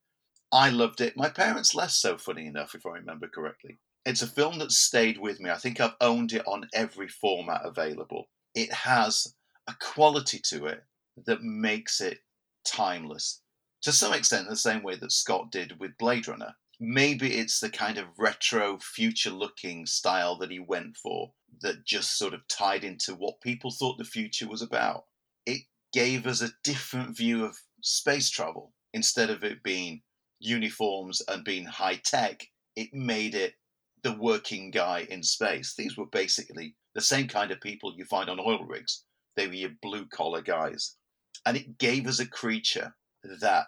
[0.51, 1.15] I loved it.
[1.15, 3.77] My parents less so, funny enough, if I remember correctly.
[4.05, 5.49] It's a film that stayed with me.
[5.49, 8.29] I think I've owned it on every format available.
[8.55, 9.35] It has
[9.67, 10.83] a quality to it
[11.25, 12.19] that makes it
[12.65, 13.41] timeless.
[13.83, 16.55] To some extent, the same way that Scott did with Blade Runner.
[16.79, 22.17] Maybe it's the kind of retro, future looking style that he went for that just
[22.17, 25.05] sort of tied into what people thought the future was about.
[25.45, 28.73] It gave us a different view of space travel.
[28.93, 30.01] Instead of it being
[30.39, 33.53] uniforms and being high tech, it made it
[34.03, 35.75] the working guy in space.
[35.75, 39.03] These were basically the same kind of people you find on oil rigs.
[39.35, 40.95] They were your blue collar guys.
[41.45, 42.95] And it gave us a creature
[43.41, 43.67] that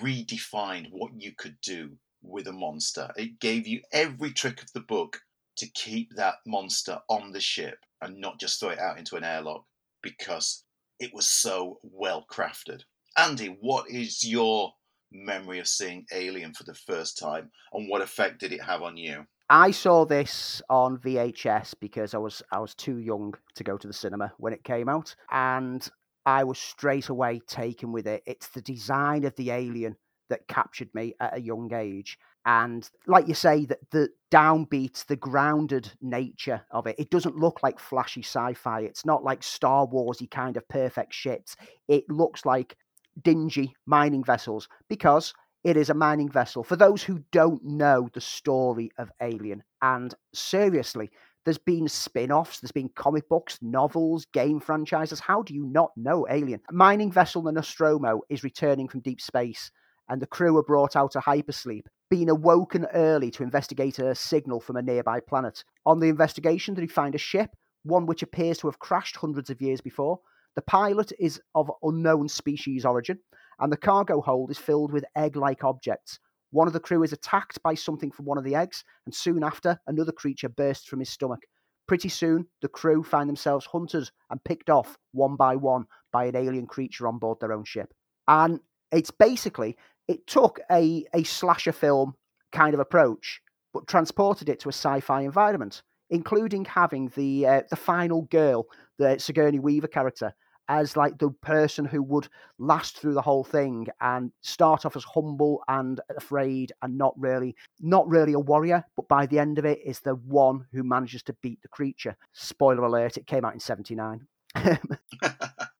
[0.00, 3.10] redefined what you could do with a monster.
[3.16, 5.20] It gave you every trick of the book
[5.56, 9.24] to keep that monster on the ship and not just throw it out into an
[9.24, 9.64] airlock
[10.02, 10.64] because
[10.98, 12.82] it was so well crafted.
[13.16, 14.72] Andy, what is your
[15.12, 18.96] memory of seeing Alien for the first time and what effect did it have on
[18.96, 19.26] you?
[19.50, 23.86] I saw this on VHS because I was I was too young to go to
[23.86, 25.86] the cinema when it came out, and
[26.24, 28.22] I was straight away taken with it.
[28.24, 29.96] It's the design of the alien
[30.30, 35.16] that captured me at a young age, and like you say, that the downbeat, the
[35.16, 36.96] grounded nature of it.
[36.98, 38.80] It doesn't look like flashy sci-fi.
[38.80, 41.54] It's not like Star Warsy kind of perfect shit.
[41.88, 42.76] It looks like
[43.22, 46.64] dingy mining vessels because it is a mining vessel.
[46.64, 51.10] For those who don't know the story of Alien, and seriously,
[51.44, 55.20] there's been spin offs, there's been comic books, novels, game franchises.
[55.20, 56.60] How do you not know Alien?
[56.70, 59.70] Mining vessel, the Nostromo, is returning from deep space,
[60.08, 64.60] and the crew are brought out of hypersleep, being awoken early to investigate a signal
[64.60, 65.64] from a nearby planet.
[65.86, 67.50] On the investigation, they find a ship,
[67.84, 70.20] one which appears to have crashed hundreds of years before.
[70.54, 73.18] The pilot is of unknown species origin,
[73.58, 76.18] and the cargo hold is filled with egg like objects.
[76.50, 79.42] One of the crew is attacked by something from one of the eggs, and soon
[79.42, 81.40] after, another creature bursts from his stomach.
[81.88, 86.36] Pretty soon, the crew find themselves hunted and picked off one by one by an
[86.36, 87.92] alien creature on board their own ship.
[88.28, 89.76] And it's basically,
[90.06, 92.14] it took a, a slasher film
[92.52, 93.40] kind of approach,
[93.72, 95.82] but transported it to a sci fi environment.
[96.12, 98.66] including having the uh, the final girl,
[98.98, 100.34] the Sigourney Weaver character,
[100.72, 105.04] as like the person who would last through the whole thing and start off as
[105.04, 109.66] humble and afraid and not really not really a warrior but by the end of
[109.66, 113.52] it is the one who manages to beat the creature spoiler alert it came out
[113.52, 114.26] in 79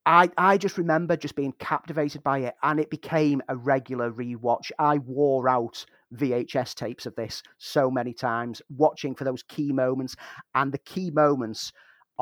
[0.05, 4.73] I I just remember just being captivated by it, and it became a regular rewatch.
[4.79, 5.85] I wore out
[6.17, 10.17] VHS tapes of this so many times, watching for those key moments,
[10.55, 11.73] and the key moments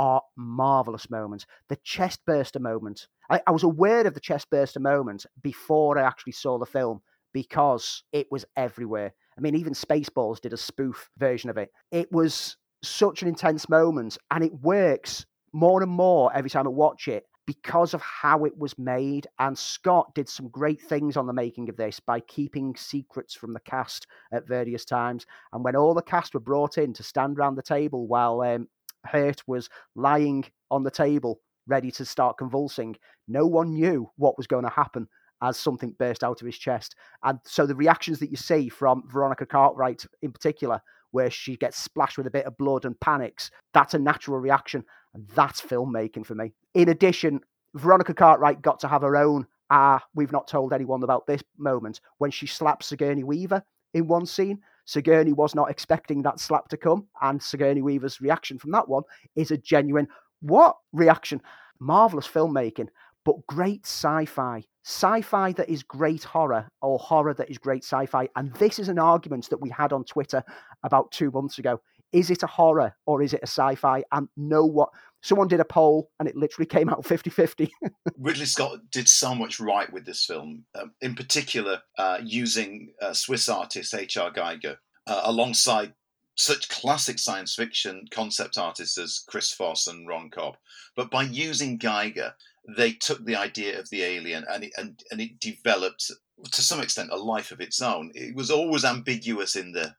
[0.01, 1.45] are marvelous moments.
[1.69, 3.07] The chest burster moment.
[3.29, 7.03] I, I was aware of the chest burster moment before I actually saw the film
[7.35, 9.13] because it was everywhere.
[9.37, 11.69] I mean, even Spaceballs did a spoof version of it.
[11.93, 16.71] It was such an intense moment, and it works more and more every time I
[16.71, 19.27] watch it because of how it was made.
[19.39, 23.53] And Scott did some great things on the making of this by keeping secrets from
[23.53, 25.27] the cast at various times.
[25.53, 28.67] And when all the cast were brought in to stand around the table while um,
[29.07, 32.97] Hurt was lying on the table, ready to start convulsing,
[33.29, 35.09] no one knew what was going to happen
[35.43, 36.95] as something burst out of his chest.
[37.23, 40.83] And so the reactions that you see from Veronica Cartwright in particular,
[41.13, 44.85] where she gets splashed with a bit of blood and panics, that's a natural reaction.
[45.15, 46.53] And that's filmmaking for me.
[46.75, 47.41] In addition,
[47.75, 52.01] Veronica Cartwright got to have her own, ah, we've not told anyone about this moment
[52.19, 53.63] when she slaps Sigourney Weaver
[53.95, 54.61] in one scene.
[54.91, 59.05] Sigourney was not expecting that slap to come, and Sigourney Weaver's reaction from that one
[59.37, 60.09] is a genuine
[60.41, 61.41] what reaction.
[61.79, 62.89] Marvelous filmmaking,
[63.25, 64.65] but great sci fi.
[64.85, 68.29] Sci fi that is great horror, or horror that is great sci fi.
[68.35, 70.43] And this is an argument that we had on Twitter
[70.83, 71.81] about two months ago
[72.13, 74.91] is it a horror or is it a sci-fi and no what
[75.23, 77.71] someone did a poll and it literally came out 50-50
[78.19, 83.13] ridley scott did so much right with this film um, in particular uh, using uh,
[83.13, 85.95] swiss artist hr Giger uh, alongside
[86.37, 90.57] such classic science fiction concept artists as chris foss and ron cobb
[90.97, 92.35] but by using Giger,
[92.77, 96.11] they took the idea of the alien and it, and, and it developed
[96.53, 98.11] to some extent a life of its own.
[98.15, 99.95] It was always ambiguous in the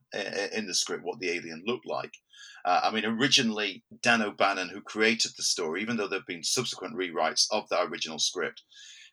[0.56, 2.14] in the script what the alien looked like.
[2.66, 6.44] Uh, I mean, originally Dan O'Bannon, who created the story, even though there have been
[6.44, 8.64] subsequent rewrites of the original script,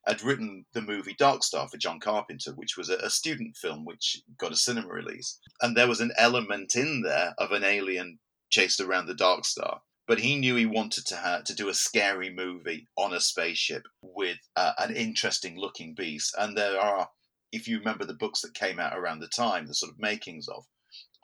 [0.06, 3.84] had written the movie Dark Star for John Carpenter, which was a, a student film
[3.84, 8.18] which got a cinema release, and there was an element in there of an alien
[8.50, 12.30] chased around the Dark Star but he knew he wanted to to do a scary
[12.30, 16.34] movie on a spaceship with uh, an interesting looking beast.
[16.38, 17.10] And there are
[17.52, 20.48] if you remember the books that came out around the time, the sort of makings
[20.48, 20.64] of,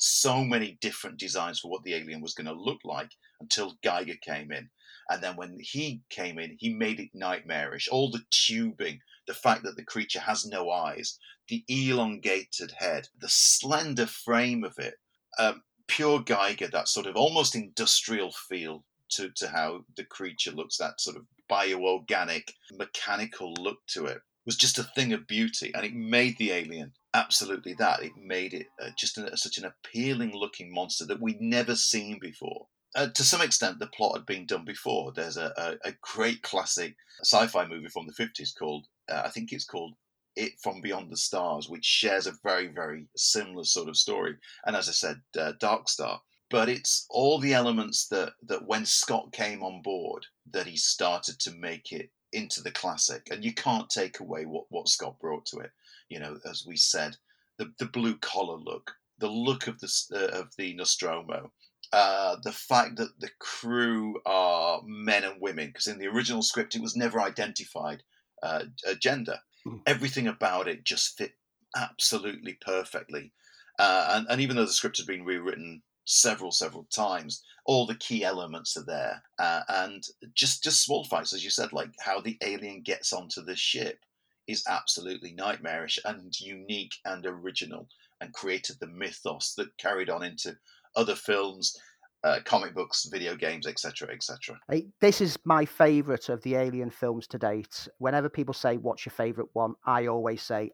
[0.05, 4.21] so many different designs for what the alien was going to look like until Giger
[4.21, 4.69] came in.
[5.09, 7.89] And then when he came in, he made it nightmarish.
[7.89, 13.29] All the tubing, the fact that the creature has no eyes, the elongated head, the
[13.29, 14.95] slender frame of it,
[15.39, 20.77] um, pure Giger, that sort of almost industrial feel to, to how the creature looks,
[20.79, 25.85] that sort of bioorganic, mechanical look to it was just a thing of beauty, and
[25.85, 28.03] it made the alien absolutely that.
[28.03, 32.19] It made it uh, just a, such an appealing looking monster that we'd never seen
[32.21, 32.67] before.
[32.95, 35.13] Uh, to some extent, the plot had been done before.
[35.13, 39.53] There's a, a, a great classic sci-fi movie from the 50s called, uh, I think
[39.53, 39.95] it's called
[40.37, 44.37] It From Beyond the Stars, which shares a very, very similar sort of story.
[44.67, 46.21] And as I said, uh, Dark Star.
[46.51, 51.41] But it's all the elements that, that when Scott came on board, that he started
[51.41, 55.47] to make it into the classic, and you can't take away what what Scott brought
[55.47, 55.71] to it.
[56.15, 57.17] You know, as we said,
[57.59, 61.51] the the blue collar look, the look of the uh, of the Nostromo,
[61.93, 66.77] uh, the fact that the crew are men and women, because in the original script
[66.77, 68.05] it was never identified
[68.45, 68.63] uh,
[69.01, 69.41] gender.
[69.67, 69.81] Mm.
[69.87, 71.33] Everything about it just fit
[71.77, 73.33] absolutely perfectly.
[73.79, 77.95] Uh, and, and even though the script had been rewritten several several times all the
[77.95, 80.05] key elements are there uh, and
[80.35, 84.01] just just small fights as you said like how the alien gets onto the ship
[84.47, 87.89] is absolutely nightmarish and unique and original
[88.21, 90.57] and created the mythos that carried on into
[90.97, 91.77] other films
[92.23, 94.57] uh, comic books video games etc etc
[95.01, 97.87] this is my favorite of the alien films to date.
[97.99, 99.75] Whenever people say what's your favorite one?
[99.85, 100.71] I always say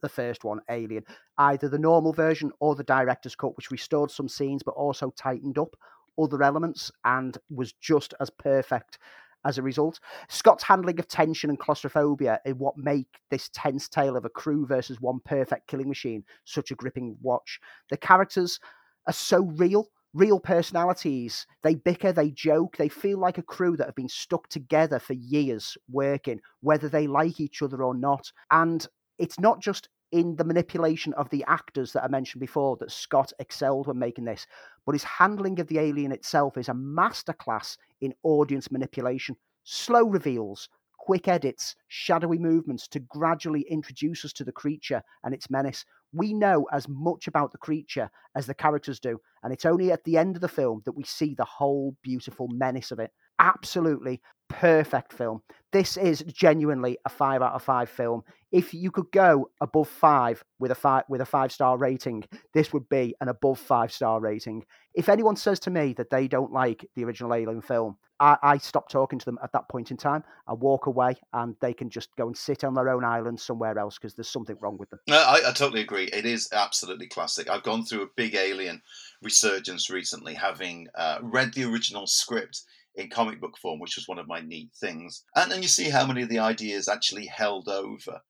[0.00, 1.04] the first one, Alien,
[1.38, 5.58] either the normal version or the director's cut, which restored some scenes but also tightened
[5.58, 5.76] up
[6.18, 8.98] other elements and was just as perfect
[9.44, 10.00] as a result.
[10.28, 14.66] Scott's handling of tension and claustrophobia is what make this tense tale of a crew
[14.66, 17.60] versus one perfect killing machine such a gripping watch.
[17.90, 18.60] The characters
[19.06, 19.88] are so real.
[20.16, 21.44] Real personalities.
[21.64, 25.14] They bicker, they joke, they feel like a crew that have been stuck together for
[25.14, 28.30] years working, whether they like each other or not.
[28.52, 28.86] And
[29.18, 33.32] it's not just in the manipulation of the actors that I mentioned before that Scott
[33.38, 34.46] excelled when making this,
[34.86, 39.36] but his handling of the alien itself is a masterclass in audience manipulation.
[39.64, 45.50] Slow reveals, quick edits, shadowy movements to gradually introduce us to the creature and its
[45.50, 45.84] menace.
[46.12, 50.04] We know as much about the creature as the characters do, and it's only at
[50.04, 53.10] the end of the film that we see the whole beautiful menace of it.
[53.38, 55.42] Absolutely perfect film.
[55.72, 58.22] This is genuinely a five out of five film.
[58.52, 62.72] If you could go above five with a five with a five star rating, this
[62.72, 64.64] would be an above five star rating.
[64.94, 68.58] If anyone says to me that they don't like the original Alien film, I, I
[68.58, 70.22] stop talking to them at that point in time.
[70.46, 73.76] I walk away, and they can just go and sit on their own island somewhere
[73.76, 75.00] else because there's something wrong with them.
[75.08, 76.04] No, I, I totally agree.
[76.04, 77.50] It is absolutely classic.
[77.50, 78.82] I've gone through a big Alien
[79.20, 82.62] resurgence recently, having uh, read the original script
[82.96, 85.24] in comic book form, which was one of my neat things.
[85.36, 88.20] And then you see how many of the ideas actually held over.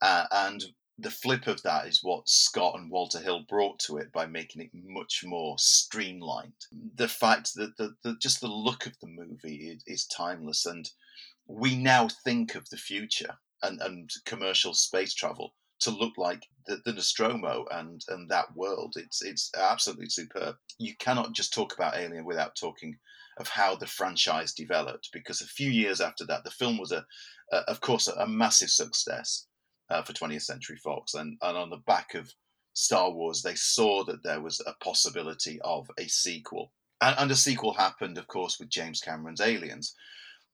[0.00, 0.64] Uh, and
[0.98, 4.62] the flip of that is what Scott and Walter Hill brought to it by making
[4.62, 6.52] it much more streamlined.
[6.94, 10.88] The fact that the, the just the look of the movie is, is timeless, and
[11.46, 16.80] we now think of the future and, and commercial space travel to look like the,
[16.84, 18.94] the Nostromo and and that world.
[18.96, 20.56] It's it's absolutely superb.
[20.78, 22.96] You cannot just talk about Alien without talking
[23.38, 27.04] of how the franchise developed, because a few years after that, the film was a,
[27.68, 29.46] of course, a, a massive success
[29.90, 32.32] uh, for 20th Century Fox, and and on the back of
[32.74, 37.36] Star Wars, they saw that there was a possibility of a sequel, and, and a
[37.36, 39.94] sequel happened, of course, with James Cameron's Aliens,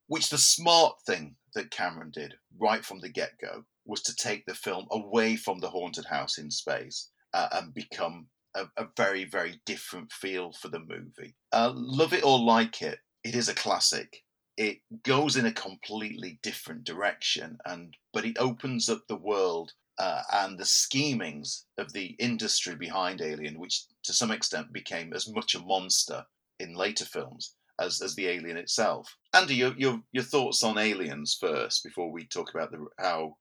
[0.07, 4.45] which the smart thing that Cameron did right from the get go was to take
[4.47, 8.27] the film away from the haunted house in space uh, and become
[8.59, 11.35] a, a, very, very different feel for the movie.
[11.53, 14.25] Uh, love it or like it, it is a classic.
[14.57, 20.23] It goes in a completely different direction, and but it opens up the world uh,
[20.33, 25.55] and the schemings of the industry behind Alien, which to some extent became as much
[25.55, 26.25] a monster
[26.59, 29.17] in later films as, as the alien itself.
[29.35, 33.37] Andy, your, your your thoughts on Aliens first before we talk about the how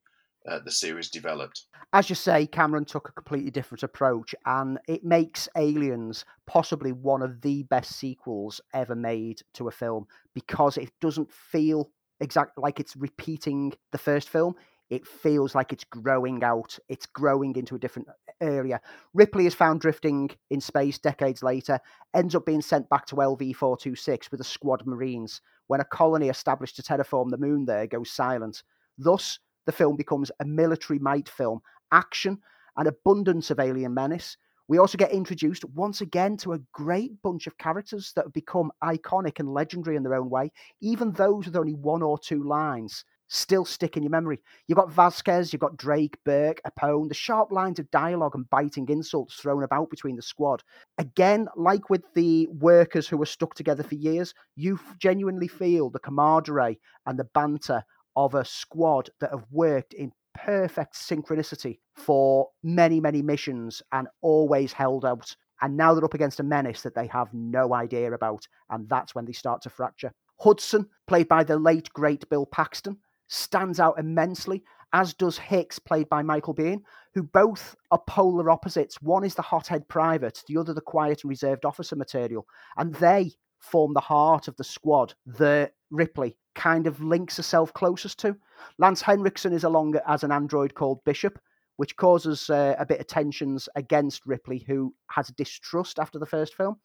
[0.46, 1.64] uh, the series developed.
[1.92, 7.22] As you say, Cameron took a completely different approach, and it makes Aliens possibly one
[7.22, 12.80] of the best sequels ever made to a film because it doesn't feel exactly like
[12.80, 14.54] it's repeating the first film.
[14.90, 18.08] It feels like it's growing out, it's growing into a different
[18.40, 18.80] area.
[19.12, 21.78] Ripley is found drifting in space decades later,
[22.14, 25.84] ends up being sent back to LV 426 with a squad of Marines when a
[25.84, 28.62] colony established to terraform the moon there goes silent.
[28.96, 31.60] Thus, the film becomes a military might film,
[31.92, 32.38] action,
[32.78, 34.38] an abundance of alien menace.
[34.66, 38.72] We also get introduced once again to a great bunch of characters that have become
[38.82, 43.04] iconic and legendary in their own way, even those with only one or two lines
[43.28, 44.40] still stick in your memory.
[44.66, 48.88] You've got Vasquez, you've got Drake, Burke, Apone, the sharp lines of dialogue and biting
[48.88, 50.62] insults thrown about between the squad.
[50.96, 55.98] Again, like with the workers who were stuck together for years, you genuinely feel the
[55.98, 57.84] camaraderie and the banter
[58.18, 64.72] of a squad that have worked in perfect synchronicity for many, many missions and always
[64.72, 65.34] held out.
[65.62, 68.44] And now they're up against a menace that they have no idea about.
[68.70, 70.12] And that's when they start to fracture.
[70.40, 72.96] Hudson, played by the late, great Bill Paxton,
[73.28, 76.82] stands out immensely, as does Hicks, played by Michael Biehn,
[77.14, 79.00] who both are polar opposites.
[79.00, 82.46] One is the hothead private, the other the quiet and reserved officer material.
[82.76, 88.18] And they form the heart of the squad that Ripley kind of links herself closest
[88.20, 88.36] to.
[88.78, 91.38] Lance Henriksen is along as an android called Bishop,
[91.76, 96.54] which causes uh, a bit of tensions against Ripley, who has distrust after the first
[96.54, 96.76] film.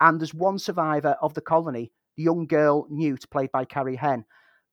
[0.00, 4.24] And there's one survivor of the colony, the young girl Newt, played by Carrie Henn,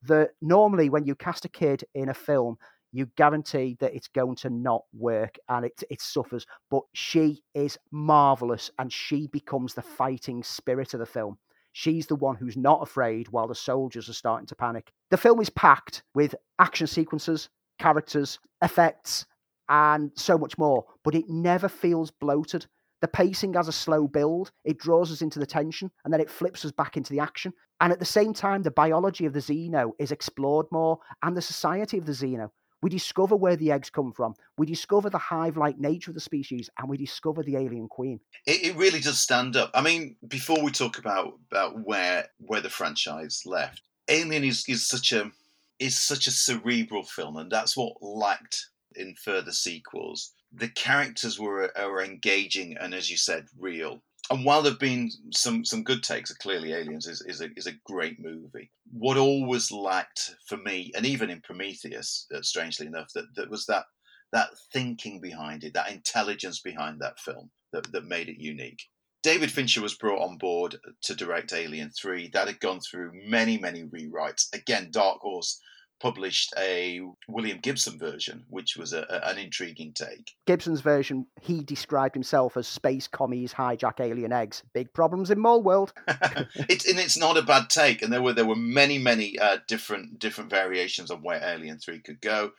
[0.04, 2.58] that normally when you cast a kid in a film,
[2.92, 6.46] you guarantee that it's going to not work and it, it suffers.
[6.70, 11.38] But she is marvelous and she becomes the fighting spirit of the film.
[11.72, 14.92] She's the one who's not afraid while the soldiers are starting to panic.
[15.12, 19.26] The film is packed with action sequences, characters, effects,
[19.70, 22.66] and so much more, but it never feels bloated.
[23.02, 26.30] The pacing has a slow build, it draws us into the tension, and then it
[26.30, 27.54] flips us back into the action.
[27.80, 31.42] And at the same time, the biology of the Xeno is explored more, and the
[31.42, 32.50] society of the Xeno.
[32.82, 34.36] We discover where the eggs come from.
[34.58, 38.20] We discover the hive like nature of the species and we discover the alien queen.
[38.46, 39.72] It, it, really does stand up.
[39.74, 44.88] I mean, before we talk about, about where where the franchise left, Alien is, is
[44.88, 45.32] such a
[45.78, 50.34] is such a cerebral film, and that's what lacked in further sequels.
[50.52, 55.66] The characters were are engaging and, as you said, real and while there've been some
[55.66, 58.72] some good takes, clearly Aliens is, is a is a great movie.
[58.92, 63.66] What always lacked for me, and even in Prometheus, uh, strangely enough, that that was
[63.66, 63.86] that
[64.32, 68.84] that thinking behind it, that intelligence behind that film that, that made it unique.
[69.24, 72.30] David Fincher was brought on board to direct Alien 3.
[72.30, 74.54] That had gone through many, many rewrites.
[74.54, 75.60] Again, Dark Horse
[76.00, 80.32] published a William Gibson version, which was a, a, an intriguing take.
[80.46, 84.64] Gibson's version, he described himself as space commies hijack alien eggs.
[84.74, 85.94] Big problems in Mole World.
[86.08, 89.58] it's and it's not a bad take, and there were there were many many uh,
[89.68, 92.52] different different variations on where Alien Three could go,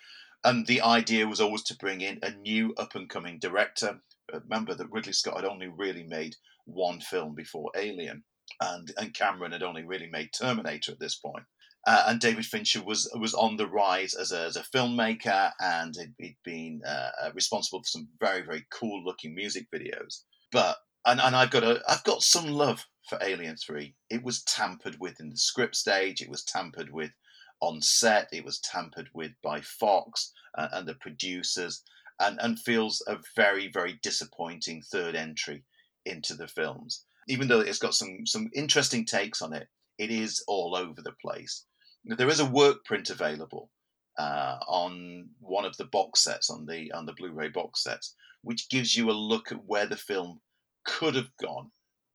[0.44, 4.00] and the idea was always to bring in a new up and coming director.
[4.32, 8.24] Remember that Ridley Scott had only really made one film before Alien,
[8.60, 11.44] and and Cameron had only really made Terminator at this point.
[11.86, 15.94] Uh, and David Fincher was was on the rise as a, as a filmmaker, and
[15.96, 20.22] he'd, he'd been uh, uh, responsible for some very very cool looking music videos.
[20.52, 20.76] But
[21.06, 23.94] and, and I've got a I've got some love for Alien Three.
[24.10, 26.20] It was tampered with in the script stage.
[26.20, 27.12] It was tampered with
[27.60, 28.28] on set.
[28.30, 31.82] It was tampered with by Fox uh, and the producers,
[32.18, 35.64] and and feels a very very disappointing third entry
[36.04, 37.04] into the films.
[37.26, 39.68] Even though it's got some some interesting takes on it,
[39.98, 41.64] it is all over the place.
[42.04, 43.70] There is a work print available
[44.18, 48.68] uh, on one of the box sets on the on the Blu-ray box sets, which
[48.68, 50.40] gives you a look at where the film
[50.84, 51.70] could have gone,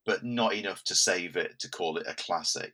[0.06, 2.74] but not enough to save it to call it a classic.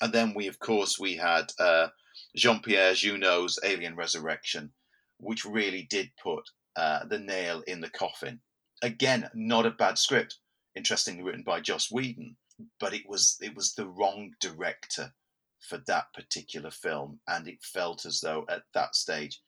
[0.00, 1.88] And then we, of course, we had uh,
[2.36, 4.72] Jean-Pierre Jeunet's Alien Resurrection,
[5.18, 6.44] which really did put
[6.76, 8.40] uh, the nail in the coffin.
[8.82, 10.38] Again, not a bad script,
[10.74, 12.36] interestingly written by Joss Whedon,
[12.78, 15.12] but it was it was the wrong director
[15.60, 19.40] for that particular film, and it felt as though at that stage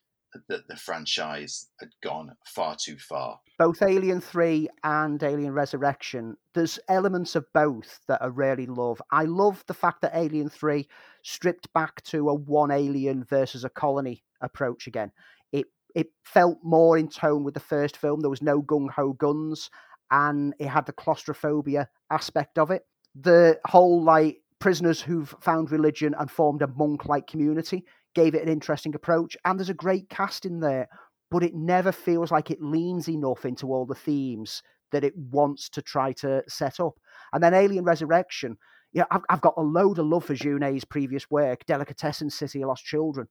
[0.47, 3.39] that the franchise had gone far too far.
[3.57, 9.01] Both Alien 3 and Alien Resurrection, there's elements of both that I really love.
[9.11, 10.87] I love the fact that Alien 3
[11.23, 15.11] stripped back to a one alien versus a colony approach again.
[15.51, 18.21] It it felt more in tone with the first film.
[18.21, 19.69] There was no gung ho guns,
[20.11, 22.83] and it had the claustrophobia aspect of it.
[23.15, 27.85] The whole like prisoners who've found religion and formed a monk like community
[28.15, 29.37] gave it an interesting approach.
[29.45, 30.87] And there's a great cast in there,
[31.31, 35.69] but it never feels like it leans enough into all the themes that it wants
[35.69, 36.93] to try to set up.
[37.33, 38.57] And then Alien Resurrection,
[38.91, 42.69] yeah, I've, I've got a load of love for Jeunet's previous work, Delicatessen City of
[42.69, 43.27] Lost Children.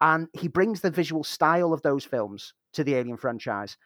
[0.00, 3.76] And he brings the visual style of those films to the Alien franchise.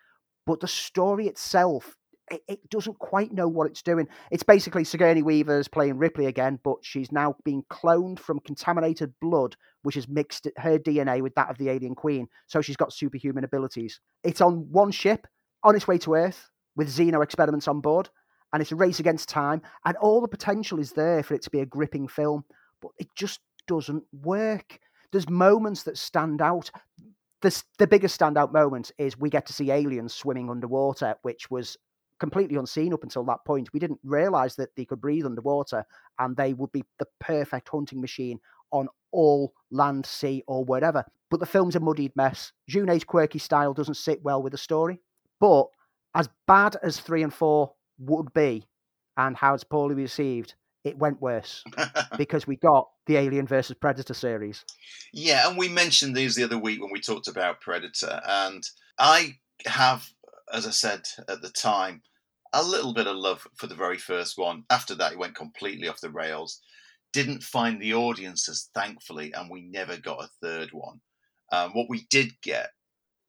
[0.45, 1.97] But the story itself
[2.31, 4.09] it, it, doesn't quite know what it's doing.
[4.31, 9.57] It's basically Sigourney Weaver's playing Ripley again, but she's now being cloned from contaminated blood,
[9.83, 12.29] which has mixed her DNA with that of the alien queen.
[12.47, 14.01] So she's got superhuman abilities.
[14.23, 15.27] It's on one ship
[15.63, 18.09] on its way to Earth with Xeno experiments on board,
[18.53, 21.51] and it's a race against time, and all the potential is there for it to
[21.51, 22.45] be a gripping film,
[22.81, 24.79] but it just doesn't work.
[25.11, 26.71] There's moments that stand out.
[27.43, 31.77] The, the biggest standout moment is we get to see aliens swimming underwater, which was
[32.23, 33.73] completely unseen up until that point.
[33.73, 35.85] We didn't realize that they could breathe underwater
[36.21, 38.39] and they would be the perfect hunting machine
[38.71, 41.05] on all land, sea, or whatever.
[41.33, 42.53] But the film's a muddied mess.
[42.69, 45.01] Jeunet's quirky style doesn't sit well with the story.
[45.41, 45.67] But
[46.15, 48.69] as bad as three and four would be,
[49.17, 50.55] and how it's poorly received,
[50.85, 51.65] it went worse
[52.17, 54.65] because we got the Alien versus Predator series.
[55.13, 58.63] Yeah, and we mentioned these the other week when we talked about Predator, and
[58.97, 60.09] I have,
[60.53, 62.03] as I said at the time,
[62.53, 64.65] a little bit of love for the very first one.
[64.71, 66.61] After that, it went completely off the rails.
[67.13, 71.01] Didn't find the audiences, thankfully, and we never got a third one.
[71.51, 72.71] Um, what we did get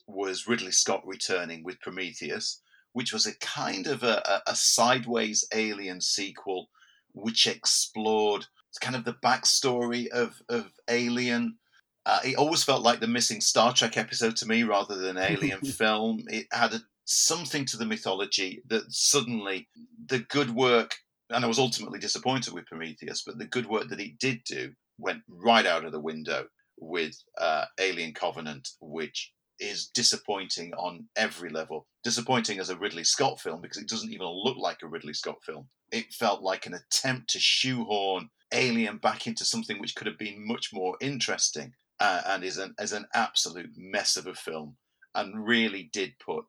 [0.08, 2.62] was Ridley Scott returning with Prometheus,
[2.94, 6.70] which was a kind of a, a, a sideways alien sequel,
[7.14, 8.46] which explored
[8.80, 11.58] kind of the backstory of, of Alien.
[12.06, 15.62] Uh, it always felt like the missing Star Trek episode to me rather than Alien
[15.62, 16.24] film.
[16.28, 19.68] It had a something to the mythology that suddenly
[20.08, 20.95] the good work,
[21.30, 24.74] and I was ultimately disappointed with Prometheus, but the good work that it did do
[24.97, 26.47] went right out of the window
[26.80, 31.88] with uh, Alien Covenant, which is disappointing on every level.
[32.04, 35.38] Disappointing as a Ridley Scott film because it doesn't even look like a Ridley Scott
[35.45, 35.68] film.
[35.91, 40.45] It felt like an attempt to shoehorn Alien back into something which could have been
[40.45, 44.76] much more interesting uh, and is an, is an absolute mess of a film
[45.16, 46.45] and really did put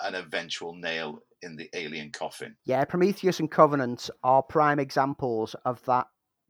[0.00, 2.56] an eventual nail in the alien coffin.
[2.64, 6.06] Yeah, Prometheus and Covenant are prime examples of that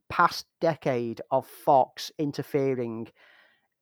[0.09, 3.07] past decade of Fox interfering.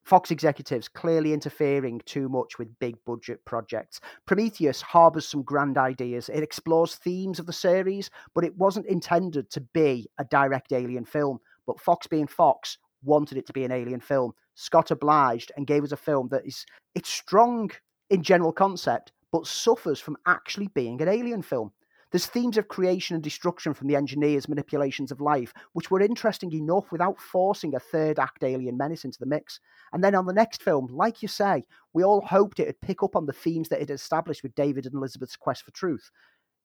[0.03, 3.99] Fox executives clearly interfering too much with big budget projects.
[4.25, 6.29] Prometheus harbors some grand ideas.
[6.29, 11.05] It explores themes of the series, but it wasn't intended to be a direct alien
[11.05, 11.39] film.
[11.65, 14.33] But Fox, being Fox, wanted it to be an alien film.
[14.55, 17.71] Scott obliged and gave us a film that is it's strong
[18.09, 21.69] in general concept, but suffers from actually being an alien film.
[22.09, 26.53] There's themes of creation and destruction from the engineers' manipulations of life, which were interesting
[26.53, 29.59] enough without forcing a third act alien menace into the mix.
[29.91, 33.13] And then on the next film, like you say, we all hoped it'd pick up
[33.13, 36.09] on the themes that it established with David and Elizabeth's quest for truth.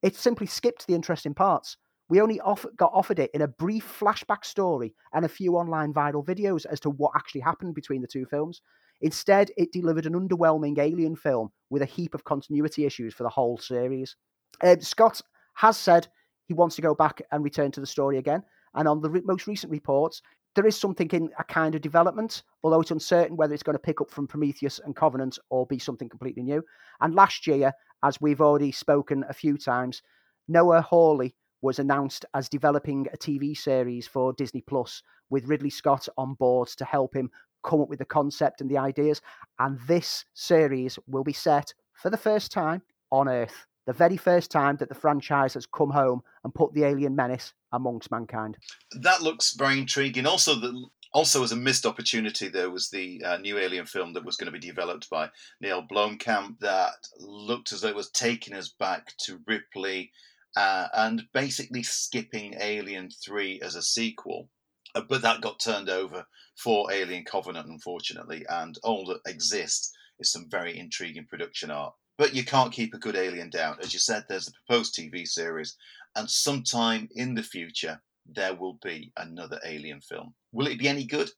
[0.02, 1.76] It simply skipped the interesting parts.
[2.08, 5.92] We only off- got offered it in a brief flashback story and a few online
[5.92, 8.62] viral videos as to what actually happened between the two films.
[9.02, 13.28] Instead, it delivered an underwhelming alien film with a heap of continuity issues for the
[13.28, 14.16] whole series.
[14.62, 15.20] Uh, Scott
[15.54, 16.08] has said
[16.46, 18.42] he wants to go back and return to the story again.
[18.74, 20.20] And on the re- most recent reports,
[20.54, 23.78] there is something in a kind of development, although it's uncertain whether it's going to
[23.78, 26.62] pick up from Prometheus and Covenant or be something completely new.
[27.00, 27.72] And last year,
[28.02, 30.02] as we've already spoken a few times,
[30.48, 36.08] Noah Hawley was announced as developing a TV series for Disney Plus with Ridley Scott
[36.16, 37.30] on board to help him
[37.62, 39.20] come up with the concept and the ideas.
[39.58, 43.66] And this series will be set for the first time on Earth.
[43.86, 47.54] The very first time that the franchise has come home and put the alien menace
[47.72, 48.56] amongst mankind.
[48.92, 50.26] That looks very intriguing.
[50.26, 54.24] Also, the also as a missed opportunity, there was the uh, new Alien film that
[54.24, 55.28] was going to be developed by
[55.60, 60.12] Neil Blomkamp that looked as though it was taking us back to Ripley
[60.56, 64.48] uh, and basically skipping Alien Three as a sequel.
[64.94, 66.26] Uh, but that got turned over
[66.56, 71.94] for Alien Covenant, unfortunately, and all that exists is some very intriguing production art.
[72.18, 73.78] But you can't keep a good alien down.
[73.82, 75.76] As you said, there's a proposed TV series,
[76.14, 80.34] and sometime in the future, there will be another alien film.
[80.52, 81.30] Will it be any good?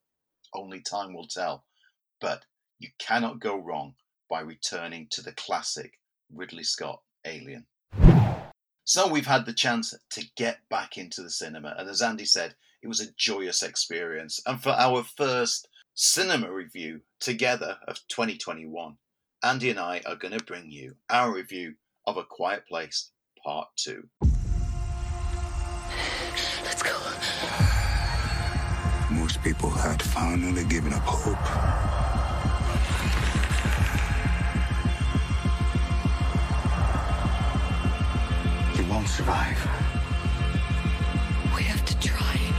[0.54, 1.64] Only time will tell.
[2.20, 2.44] But
[2.78, 3.94] you cannot go wrong
[4.28, 6.00] by returning to the classic
[6.32, 7.66] Ridley Scott Alien.
[8.84, 12.54] So we've had the chance to get back into the cinema, and as Andy said,
[12.82, 14.40] it was a joyous experience.
[14.46, 18.96] And for our first cinema review together of 2021,
[19.44, 21.74] Andy and I are going to bring you our review
[22.06, 23.10] of A Quiet Place
[23.44, 24.02] Part 2.
[26.64, 26.98] Let's go.
[29.10, 31.38] Most people had finally given up hope.
[38.76, 39.58] You won't survive.
[41.54, 42.51] We have to try.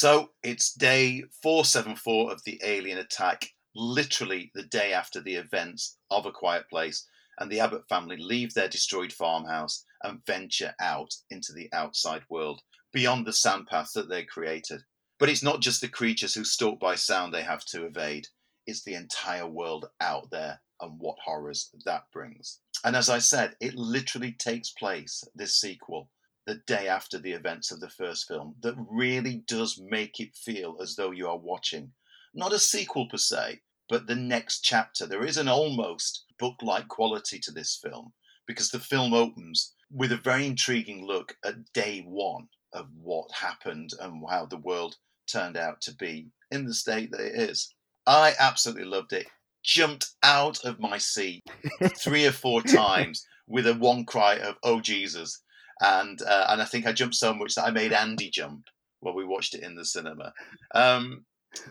[0.00, 6.24] So it's day 474 of the alien attack, literally the day after the events of
[6.24, 7.04] A Quiet Place,
[7.40, 12.60] and the Abbott family leave their destroyed farmhouse and venture out into the outside world,
[12.92, 14.82] beyond the sandpath that they created.
[15.18, 18.28] But it's not just the creatures who stalk by sound they have to evade,
[18.68, 22.60] it's the entire world out there and what horrors that brings.
[22.84, 26.08] And as I said, it literally takes place, this sequel,
[26.48, 30.78] the day after the events of the first film that really does make it feel
[30.80, 31.92] as though you are watching
[32.32, 35.06] not a sequel per se, but the next chapter.
[35.06, 38.14] There is an almost book like quality to this film
[38.46, 43.90] because the film opens with a very intriguing look at day one of what happened
[44.00, 44.96] and how the world
[45.26, 47.74] turned out to be in the state that it is.
[48.06, 49.26] I absolutely loved it.
[49.62, 51.44] Jumped out of my seat
[51.98, 55.42] three or four times with a one cry of "Oh Jesus!"
[55.80, 58.64] And uh, and I think I jumped so much that I made Andy jump
[59.00, 60.32] while we watched it in the cinema.
[60.74, 61.24] Um,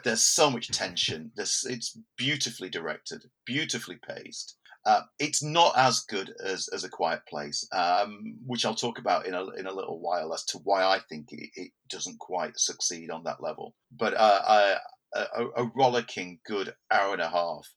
[0.04, 1.32] there's so much tension.
[1.36, 4.58] There's, it's beautifully directed, beautifully paced.
[4.86, 9.26] Uh, it's not as good as, as A Quiet Place, um, which I'll talk about
[9.26, 12.58] in a, in a little while as to why I think it, it doesn't quite
[12.58, 13.76] succeed on that level.
[13.92, 14.78] But uh,
[15.14, 17.68] a, a rollicking good hour and a half,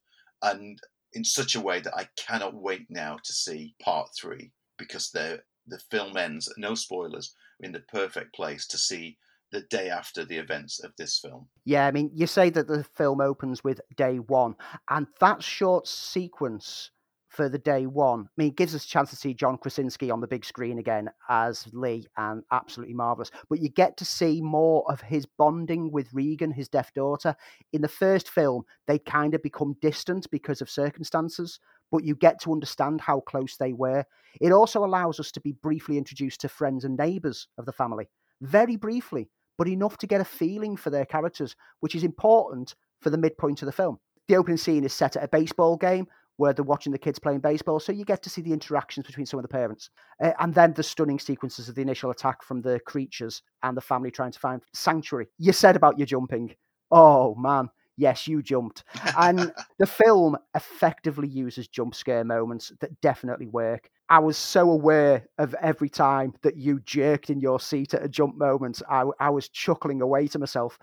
[0.41, 0.79] and
[1.13, 5.41] in such a way that I cannot wait now to see part three because the
[5.67, 9.17] the film ends, no spoilers, in the perfect place to see
[9.51, 11.47] the day after the events of this film.
[11.65, 14.55] Yeah, I mean, you say that the film opens with day one,
[14.89, 16.91] and that short sequence
[17.31, 20.11] for the day one, I mean, it gives us a chance to see John Krasinski
[20.11, 23.31] on the big screen again as Lee, and absolutely marvelous.
[23.49, 27.33] But you get to see more of his bonding with Regan, his deaf daughter.
[27.71, 31.61] In the first film, they kind of become distant because of circumstances,
[31.91, 34.03] but you get to understand how close they were.
[34.39, 38.09] It also allows us to be briefly introduced to friends and neighbours of the family,
[38.41, 43.09] very briefly, but enough to get a feeling for their characters, which is important for
[43.09, 43.99] the midpoint of the film.
[44.27, 47.41] The opening scene is set at a baseball game where they're watching the kids playing
[47.41, 49.89] baseball, so you get to see the interactions between some of the parents.
[50.23, 53.81] Uh, and then the stunning sequences of the initial attack from the creatures and the
[53.81, 55.27] family trying to find sanctuary.
[55.37, 56.55] You said about your jumping.
[56.89, 57.69] Oh, man
[58.01, 58.83] yes, you jumped.
[59.17, 63.89] And the film effectively uses jump scare moments that definitely work.
[64.09, 68.09] I was so aware of every time that you jerked in your seat at a
[68.09, 68.81] jump moment.
[68.89, 70.77] I, I was chuckling away to myself.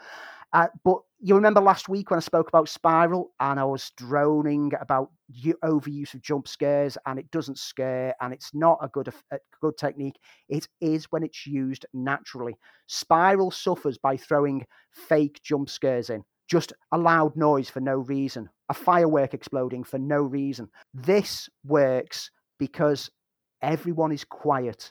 [0.52, 4.72] Uh, but you remember last week when I spoke about Spiral and I was droning
[4.80, 5.10] about
[5.62, 9.76] overuse of jump scares and it doesn't scare and it's not a good a good
[9.76, 10.18] technique.
[10.48, 12.56] It is when it's used naturally.
[12.86, 18.48] Spiral suffers by throwing fake jump scares in, just a loud noise for no reason,
[18.68, 20.68] a firework exploding for no reason.
[20.94, 23.10] This works because
[23.62, 24.90] everyone is quiet.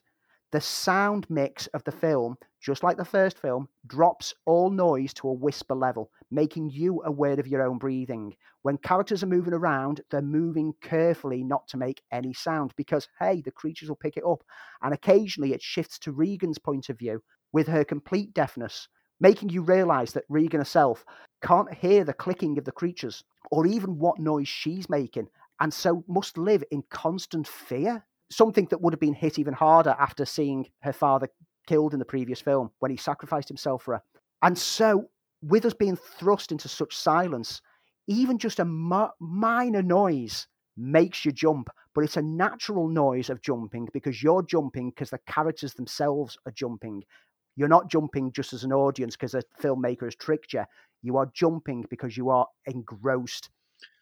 [0.53, 5.28] The sound mix of the film, just like the first film, drops all noise to
[5.28, 8.34] a whisper level, making you aware of your own breathing.
[8.62, 13.41] When characters are moving around, they're moving carefully not to make any sound because, hey,
[13.41, 14.41] the creatures will pick it up.
[14.82, 18.88] And occasionally it shifts to Regan's point of view with her complete deafness,
[19.20, 21.05] making you realize that Regan herself
[21.41, 25.28] can't hear the clicking of the creatures or even what noise she's making,
[25.59, 29.95] and so must live in constant fear something that would have been hit even harder
[29.99, 31.30] after seeing her father
[31.65, 34.01] killed in the previous film when he sacrificed himself for her.
[34.41, 35.09] And so,
[35.41, 37.61] with us being thrust into such silence,
[38.07, 40.47] even just a ma- minor noise
[40.78, 45.20] makes you jump, but it's a natural noise of jumping because you're jumping because the
[45.28, 47.03] characters themselves are jumping.
[47.58, 50.64] You're not jumping just as an audience because a filmmaker has tricked you.
[51.01, 53.49] You are jumping because you are engrossed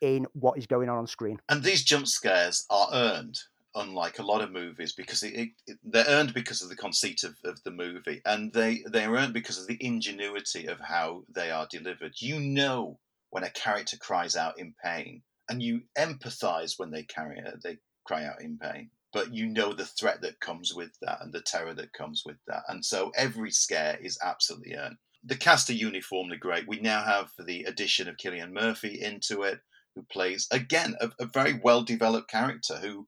[0.01, 1.39] in what is going on on screen.
[1.49, 3.39] And these jump scares are earned
[3.76, 7.36] unlike a lot of movies because it, it, they're earned because of the conceit of,
[7.43, 11.68] of the movie and they they're earned because of the ingenuity of how they are
[11.70, 12.97] delivered you know
[13.32, 17.78] when a character cries out in pain and you empathize when they carry uh, they
[18.06, 21.41] cry out in pain but you know the threat that comes with that and the
[21.41, 25.74] terror that comes with that and so every scare is absolutely earned the cast are
[25.74, 29.59] uniformly great we now have the addition of Cillian Murphy into it
[29.95, 33.07] who plays again a, a very well developed character who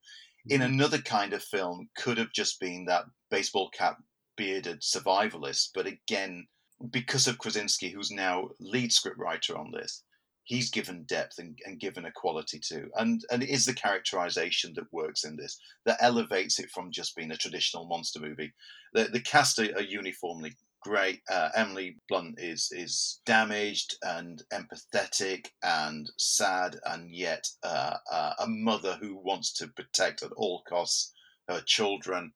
[0.49, 0.73] in mm-hmm.
[0.73, 3.97] another kind of film could have just been that baseball cap
[4.37, 5.71] bearded survivalist.
[5.73, 6.47] But again,
[6.89, 10.03] because of Krasinski, who's now lead scriptwriter on this,
[10.47, 12.89] he's given depth and, and given a quality to.
[12.95, 17.15] And and it is the characterization that works in this that elevates it from just
[17.15, 18.53] being a traditional monster movie.
[18.93, 21.21] The the cast are, are uniformly great.
[21.29, 28.47] Uh, Emily Blunt is is damaged and empathetic and sad, and yet uh, uh, a
[28.47, 31.13] mother who wants to protect at all costs
[31.49, 32.31] her children.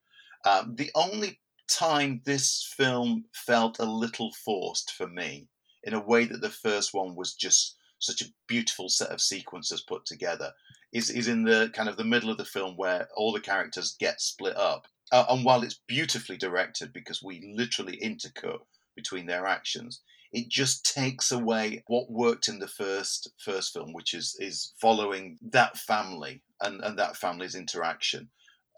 [0.46, 1.40] Um, the only
[1.70, 5.48] time this film felt a little forced for me,
[5.84, 9.82] in a way that the first one was just such a beautiful set of sequences
[9.82, 10.52] put together,
[10.94, 13.96] is is in the kind of the middle of the film where all the characters
[14.00, 18.60] get split up uh, and while it's beautifully directed because we literally intercut
[18.96, 24.14] between their actions, it just takes away what worked in the first first film, which
[24.14, 28.30] is is following that family and, and that family's interaction.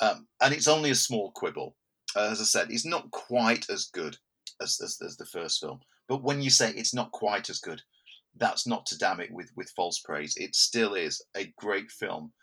[0.02, 1.76] Um, and it's only a small quibble.
[2.16, 4.18] Uh, as I said, it's not quite as good
[4.60, 5.82] as, as, as the first film.
[6.08, 7.82] But when you say it's not quite as good,
[8.38, 10.36] that's not to damn it with, with false praise.
[10.38, 12.34] It still is a great film,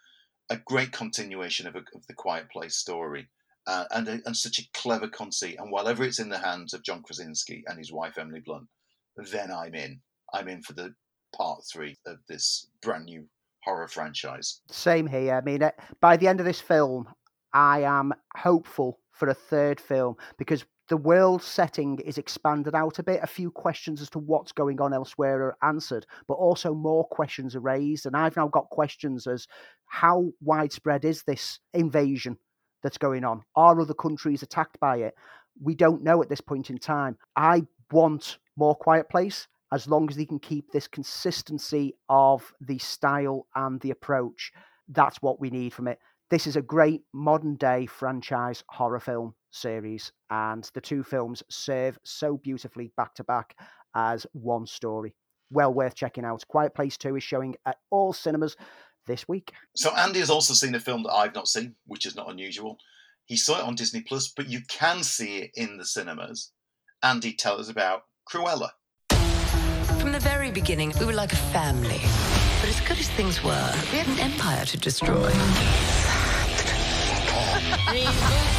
[0.50, 3.28] a great continuation of, a, of the Quiet Place story
[3.66, 5.56] uh, and, a, and such a clever conceit.
[5.58, 8.68] And while it's in the hands of John Krasinski and his wife Emily Blunt,
[9.16, 10.00] then I'm in.
[10.32, 10.94] I'm in for the
[11.36, 13.26] part three of this brand new
[13.64, 14.60] horror franchise.
[14.70, 15.34] Same here.
[15.34, 15.70] I mean, uh,
[16.00, 17.06] by the end of this film,
[17.52, 23.02] I am hopeful for a third film because the world setting is expanded out a
[23.04, 23.20] bit.
[23.22, 27.54] A few questions as to what's going on elsewhere are answered, but also more questions
[27.54, 28.06] are raised.
[28.06, 29.46] And I've now got questions as
[29.86, 32.36] how widespread is this invasion
[32.82, 33.44] that's going on?
[33.54, 35.14] Are other countries attacked by it?
[35.62, 37.16] We don't know at this point in time.
[37.36, 37.62] I
[37.92, 43.46] want more Quiet Place as long as they can keep this consistency of the style
[43.54, 44.50] and the approach.
[44.88, 46.00] That's what we need from it.
[46.30, 51.98] This is a great modern day franchise horror film series, and the two films serve
[52.04, 53.56] so beautifully back to back
[53.94, 55.14] as one story.
[55.50, 56.46] Well worth checking out.
[56.48, 58.56] Quiet Place 2 is showing at all cinemas
[59.06, 59.52] this week.
[59.74, 62.78] So Andy has also seen a film that I've not seen, which is not unusual.
[63.26, 66.52] He saw it on Disney Plus, but you can see it in the cinemas.
[67.02, 68.70] Andy, tell us about Cruella.
[70.00, 72.00] From the very beginning, we were like a family.
[72.60, 75.30] But as good as things were, we had an empire to destroy.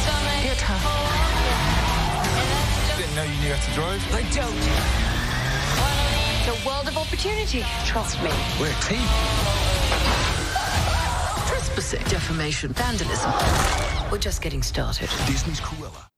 [0.80, 2.96] You're.
[2.96, 4.00] Didn't know you knew how to drive.
[4.14, 4.56] I don't.
[6.38, 7.62] It's a world of opportunity.
[7.84, 8.30] Trust me.
[8.58, 9.06] We're a team
[11.52, 13.30] trespassing, defamation, vandalism.
[14.10, 15.08] We're just getting started.
[15.26, 16.08] Disney's Cruella.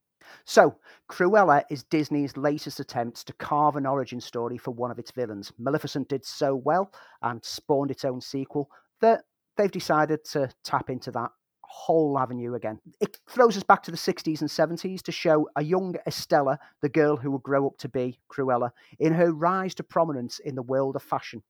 [0.45, 0.77] So,
[1.11, 5.53] Cruella is Disney's latest attempt to carve an origin story for one of its villains.
[5.59, 6.93] Maleficent did so well
[7.23, 8.69] and spawned its own sequel
[9.01, 9.23] that
[9.57, 11.31] they've decided to tap into that
[11.75, 12.79] whole avenue again.
[13.01, 16.89] It throws us back to the 60s and 70s to show a young Estella, the
[16.89, 18.71] girl who will grow up to be Cruella,
[19.01, 21.43] in her rise to prominence in the world of fashion.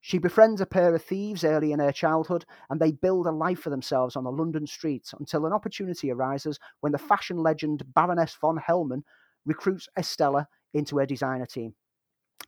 [0.00, 3.60] She befriends a pair of thieves early in her childhood, and they build a life
[3.60, 8.36] for themselves on the London streets until an opportunity arises when the fashion legend Baroness
[8.40, 9.04] von Hellman
[9.46, 11.74] recruits Estella into her designer team.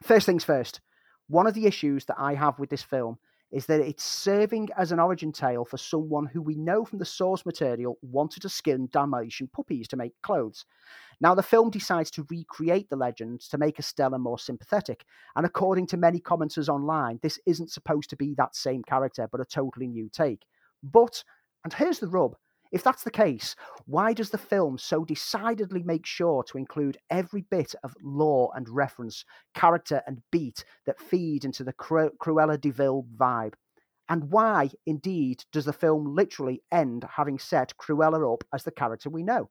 [0.03, 0.81] First things first,
[1.27, 3.19] one of the issues that I have with this film
[3.51, 7.05] is that it's serving as an origin tale for someone who we know from the
[7.05, 10.65] source material wanted to skin Dalmatian puppies to make clothes.
[11.19, 15.87] Now, the film decides to recreate the legend to make Estella more sympathetic, and according
[15.87, 19.87] to many commenters online, this isn't supposed to be that same character, but a totally
[19.87, 20.45] new take.
[20.81, 21.23] But,
[21.63, 22.35] and here's the rub,
[22.71, 23.55] if that's the case,
[23.85, 28.69] why does the film so decidedly make sure to include every bit of lore and
[28.69, 33.53] reference, character and beat that feed into the Cru- Cruella de Vil vibe?
[34.09, 39.09] And why, indeed, does the film literally end having set Cruella up as the character
[39.09, 39.49] we know?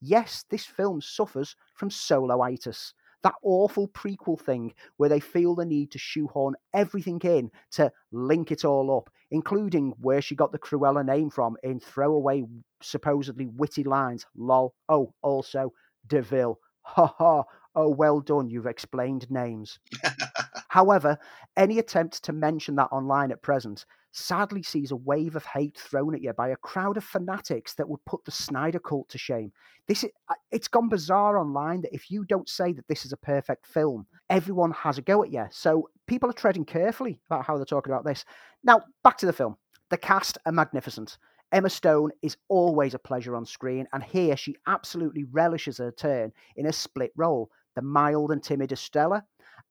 [0.00, 2.92] Yes, this film suffers from soloitis
[3.22, 8.50] that awful prequel thing where they feel the need to shoehorn everything in to link
[8.50, 12.44] it all up, including where she got the Cruella name from in throwaway,
[12.82, 14.26] supposedly witty lines.
[14.34, 14.74] Lol.
[14.88, 15.72] Oh, also,
[16.06, 16.58] DeVille.
[16.82, 17.44] Ha ha.
[17.74, 18.48] Oh, well done.
[18.48, 19.78] You've explained names.
[20.68, 21.18] However,
[21.56, 26.14] any attempt to mention that online at present sadly sees a wave of hate thrown
[26.14, 29.52] at you by a crowd of fanatics that would put the Snyder cult to shame.
[29.86, 33.12] This is, uh, it's gone bizarre online that if you don't say that this is
[33.12, 35.46] a perfect film, everyone has a go at you.
[35.50, 38.24] So people are treading carefully about how they're talking about this.
[38.64, 39.56] Now, back to the film.
[39.90, 41.18] The cast are magnificent.
[41.52, 46.32] Emma Stone is always a pleasure on screen, and here she absolutely relishes her turn
[46.56, 49.24] in a split role the mild and timid Estella,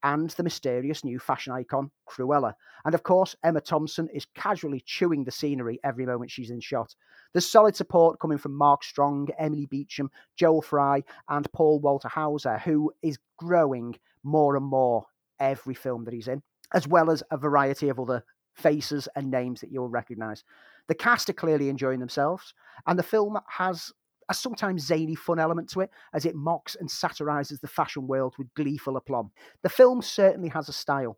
[0.03, 2.53] and the mysterious new fashion icon, Cruella.
[2.85, 6.95] And of course, Emma Thompson is casually chewing the scenery every moment she's in shot.
[7.33, 12.57] There's solid support coming from Mark Strong, Emily Beecham, Joel Fry, and Paul Walter Hauser,
[12.57, 15.05] who is growing more and more
[15.39, 16.41] every film that he's in,
[16.73, 18.23] as well as a variety of other
[18.53, 20.43] faces and names that you'll recognize.
[20.87, 22.53] The cast are clearly enjoying themselves,
[22.87, 23.91] and the film has
[24.29, 28.35] a sometimes zany fun element to it as it mocks and satirizes the fashion world
[28.37, 29.31] with gleeful aplomb.
[29.63, 31.17] The film certainly has a style.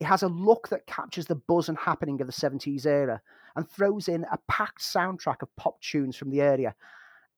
[0.00, 3.20] It has a look that captures the buzz and happening of the 70s era
[3.56, 6.74] and throws in a packed soundtrack of pop tunes from the area.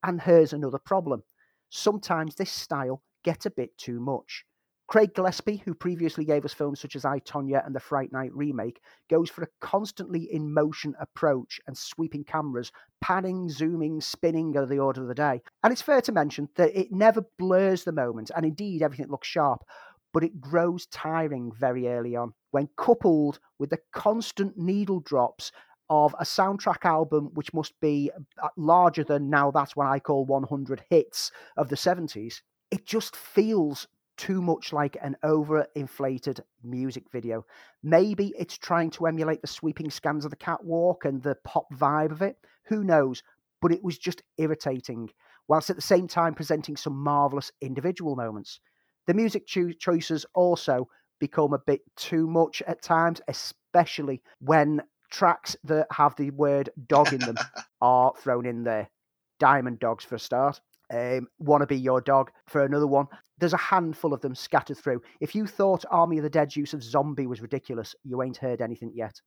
[0.02, 1.22] And here's another problem.
[1.68, 4.45] Sometimes this style gets a bit too much.
[4.89, 8.32] Craig Gillespie, who previously gave us films such as I, Tonya and the Fright Night
[8.32, 8.80] remake,
[9.11, 12.70] goes for a constantly in motion approach and sweeping cameras,
[13.01, 15.43] panning, zooming, spinning are the order of the day.
[15.64, 19.26] And it's fair to mention that it never blurs the moment, and indeed everything looks
[19.26, 19.64] sharp,
[20.12, 25.51] but it grows tiring very early on when coupled with the constant needle drops
[25.91, 28.11] of a soundtrack album which must be
[28.43, 32.41] uh, larger than now that's what I call 100 hits of the 70s.
[32.70, 37.44] It just feels too much like an overinflated music video.
[37.82, 42.12] Maybe it's trying to emulate the sweeping scans of the catwalk and the pop vibe
[42.12, 42.36] of it.
[42.66, 43.22] Who knows?
[43.60, 45.10] But it was just irritating,
[45.48, 48.60] whilst at the same time presenting some marvelous individual moments.
[49.06, 50.88] The music cho- choices also
[51.18, 57.12] become a bit too much at times, especially when tracks that have the word dog
[57.12, 57.36] in them
[57.80, 58.90] are thrown in there.
[59.38, 60.60] Diamond Dogs for a start
[60.91, 63.07] um, Wanna Be Your Dog for another one.
[63.39, 65.03] There's a handful of them scattered through.
[65.20, 68.61] If you thought Army of the Dead's use of zombie was ridiculous, you ain't heard
[68.62, 69.20] anything yet.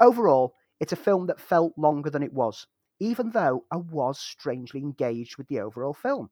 [0.00, 2.66] Overall, it's a film that felt longer than it was,
[3.00, 6.30] even though I was strangely engaged with the overall film.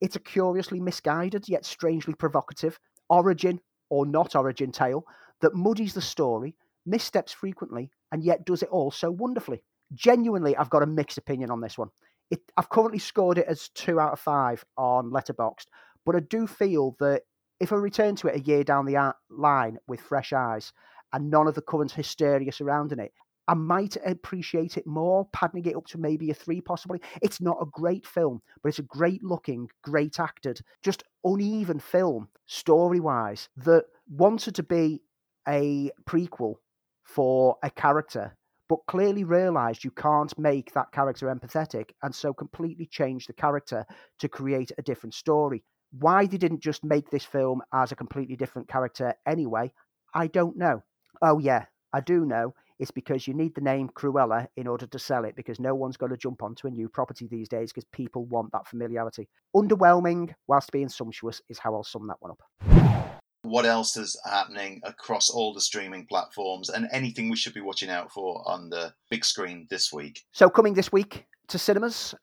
[0.00, 3.60] It's a curiously misguided yet strangely provocative origin
[3.90, 5.04] or not origin tale
[5.40, 6.56] that muddies the story,
[6.86, 9.62] missteps frequently, and yet does it all so wonderfully.
[9.92, 11.90] Genuinely, I've got a mixed opinion on this one.
[12.30, 15.66] It, I've currently scored it as two out of five on Letterboxd,
[16.04, 17.22] but I do feel that
[17.60, 20.72] if I return to it a year down the line with fresh eyes
[21.12, 23.12] and none of the current hysteria surrounding it,
[23.46, 27.00] I might appreciate it more, padding it up to maybe a three, possibly.
[27.20, 32.28] It's not a great film, but it's a great looking, great acted, just uneven film,
[32.46, 35.02] story wise, that wanted to be
[35.46, 36.54] a prequel
[37.02, 38.34] for a character
[38.68, 43.84] but clearly realized you can't make that character empathetic and so completely changed the character
[44.18, 45.62] to create a different story.
[45.98, 49.72] Why they didn't just make this film as a completely different character anyway,
[50.14, 50.82] I don't know.
[51.22, 52.54] Oh, yeah, I do know.
[52.80, 55.96] It's because you need the name Cruella in order to sell it because no one's
[55.96, 59.28] going to jump onto a new property these days because people want that familiarity.
[59.54, 63.14] Underwhelming whilst being sumptuous is how I'll sum that one up
[63.44, 67.90] what else is happening across all the streaming platforms and anything we should be watching
[67.90, 70.24] out for on the big screen this week.
[70.32, 72.14] So, coming this week, to cinemas.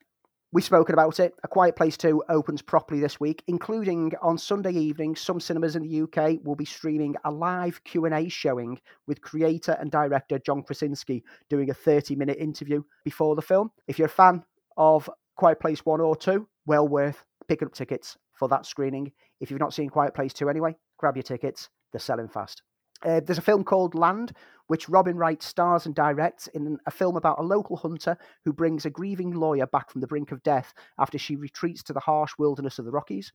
[0.53, 1.33] We've spoken about it.
[1.45, 5.15] A Quiet Place 2 opens properly this week, including on Sunday evening.
[5.15, 9.89] Some cinemas in the UK will be streaming a live Q&A showing with creator and
[9.89, 13.71] director John Krasinski doing a 30-minute interview before the film.
[13.87, 14.43] If you're a fan
[14.75, 19.11] of Quiet Place 1 or 2, well worth picking up tickets for that screening.
[19.39, 21.69] If you've not seen Quiet Place 2 anyway, grab your tickets.
[21.91, 22.63] They're selling fast.
[23.03, 24.33] Uh, there's a film called Land,
[24.67, 28.15] which Robin Wright stars and directs in a film about a local hunter
[28.45, 31.93] who brings a grieving lawyer back from the brink of death after she retreats to
[31.93, 33.33] the harsh wilderness of the Rockies.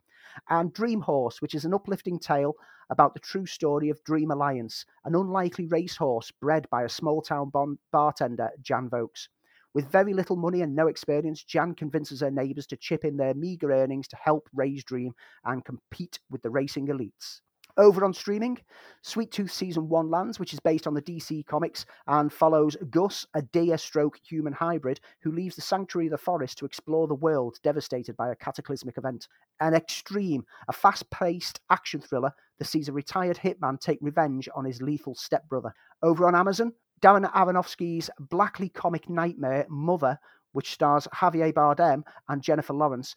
[0.48, 2.54] And Dream Horse, which is an uplifting tale
[2.90, 7.50] about the true story of Dream Alliance, an unlikely racehorse bred by a small town
[7.50, 9.28] bon- bartender, Jan Vokes.
[9.76, 13.34] With very little money and no experience, Jan convinces her neighbours to chip in their
[13.34, 15.12] meagre earnings to help raise Dream
[15.44, 17.42] and compete with the racing elites.
[17.76, 18.56] Over on streaming,
[19.02, 23.26] Sweet Tooth Season 1 lands, which is based on the DC comics and follows Gus,
[23.34, 27.14] a deer stroke human hybrid who leaves the sanctuary of the forest to explore the
[27.14, 29.28] world devastated by a cataclysmic event.
[29.60, 34.64] An Xtreme, a fast paced action thriller that sees a retired hitman take revenge on
[34.64, 35.74] his lethal stepbrother.
[36.02, 36.72] Over on Amazon,
[37.02, 40.18] Darren Aronofsky's Blackly comic nightmare, Mother,
[40.52, 43.14] which stars Javier Bardem and Jennifer Lawrence,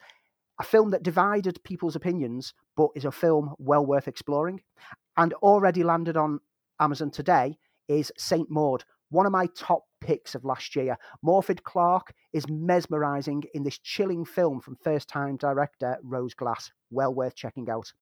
[0.60, 4.62] a film that divided people's opinions, but is a film well worth exploring.
[5.16, 6.42] And already landed on
[6.80, 7.58] Amazon today
[7.88, 10.98] is Saint Maud, one of my top picks of last year.
[11.26, 16.72] Morfydd Clark is mesmerising in this chilling film from first time director Rose Glass.
[16.92, 17.94] Well worth checking out.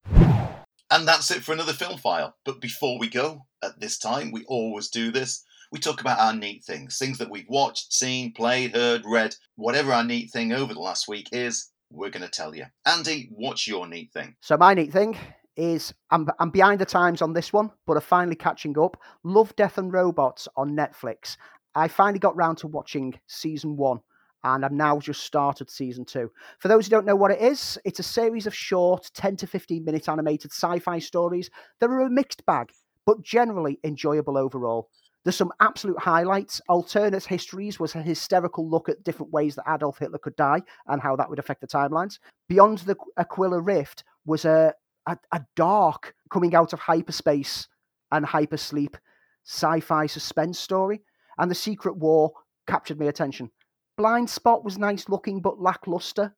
[0.89, 2.35] And that's it for another film file.
[2.45, 5.43] But before we go, at this time, we always do this.
[5.71, 9.91] We talk about our neat things, things that we've watched, seen, played, heard, read, whatever
[9.91, 12.65] our neat thing over the last week is, we're going to tell you.
[12.85, 14.35] Andy, what's your neat thing?
[14.41, 15.17] So my neat thing
[15.55, 18.97] is I'm, I'm behind the times on this one, but I'm finally catching up.
[19.23, 21.37] Love, Death and Robots on Netflix.
[21.75, 23.99] I finally got round to watching season one
[24.43, 26.31] and I've now just started season two.
[26.59, 29.47] For those who don't know what it is, it's a series of short 10 to
[29.47, 31.49] 15 minute animated sci fi stories
[31.79, 32.71] that are a mixed bag,
[33.05, 34.89] but generally enjoyable overall.
[35.27, 36.61] There's some absolute highlights.
[36.69, 41.01] Alternate Histories was a hysterical look at different ways that Adolf Hitler could die and
[41.01, 42.19] how that would affect the timelines.
[42.47, 44.73] Beyond the Aquila Rift was a,
[45.05, 47.67] a, a dark coming out of hyperspace
[48.13, 48.95] and hypersleep
[49.43, 51.01] sci fi suspense story.
[51.37, 52.31] And The Secret War
[52.65, 53.51] captured my attention.
[53.97, 56.33] Blind Spot was nice looking but lackluster.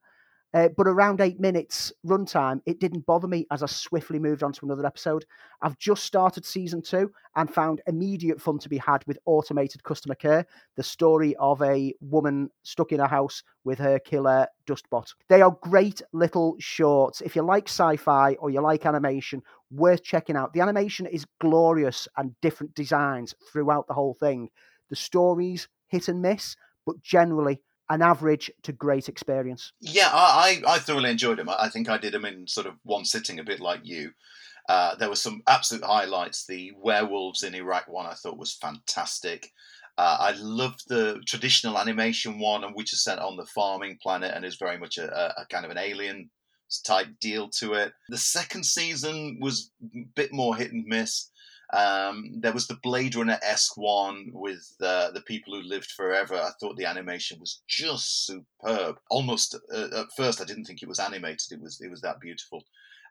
[0.53, 4.51] Uh, but around eight minutes runtime, it didn't bother me as I swiftly moved on
[4.53, 5.25] to another episode.
[5.61, 10.15] I've just started season two and found immediate fun to be had with automated customer
[10.15, 10.45] care,
[10.75, 15.13] the story of a woman stuck in a house with her killer dustbot.
[15.27, 17.21] They are great little shorts.
[17.21, 20.53] If you like sci fi or you like animation, worth checking out.
[20.53, 24.49] The animation is glorious and different designs throughout the whole thing.
[24.89, 29.71] The stories hit and miss, but generally an average to great experience.
[29.81, 31.49] Yeah, I, I, I thoroughly enjoyed them.
[31.49, 34.11] I think I did them in sort of one sitting, a bit like you.
[34.67, 36.45] Uh, there were some absolute highlights.
[36.45, 39.51] The werewolves in Iraq one I thought was fantastic.
[39.97, 44.33] Uh, I loved the traditional animation one, and which is set on the farming planet
[44.33, 46.29] and is very much a, a, kind of an alien
[46.85, 47.91] type deal to it.
[48.09, 51.29] The second season was a bit more hit and miss.
[51.71, 56.35] Um, there was the Blade Runner esque one with uh, the people who lived forever.
[56.35, 58.95] I thought the animation was just superb.
[59.09, 61.51] Almost uh, at first, I didn't think it was animated.
[61.51, 62.63] It was it was that beautiful.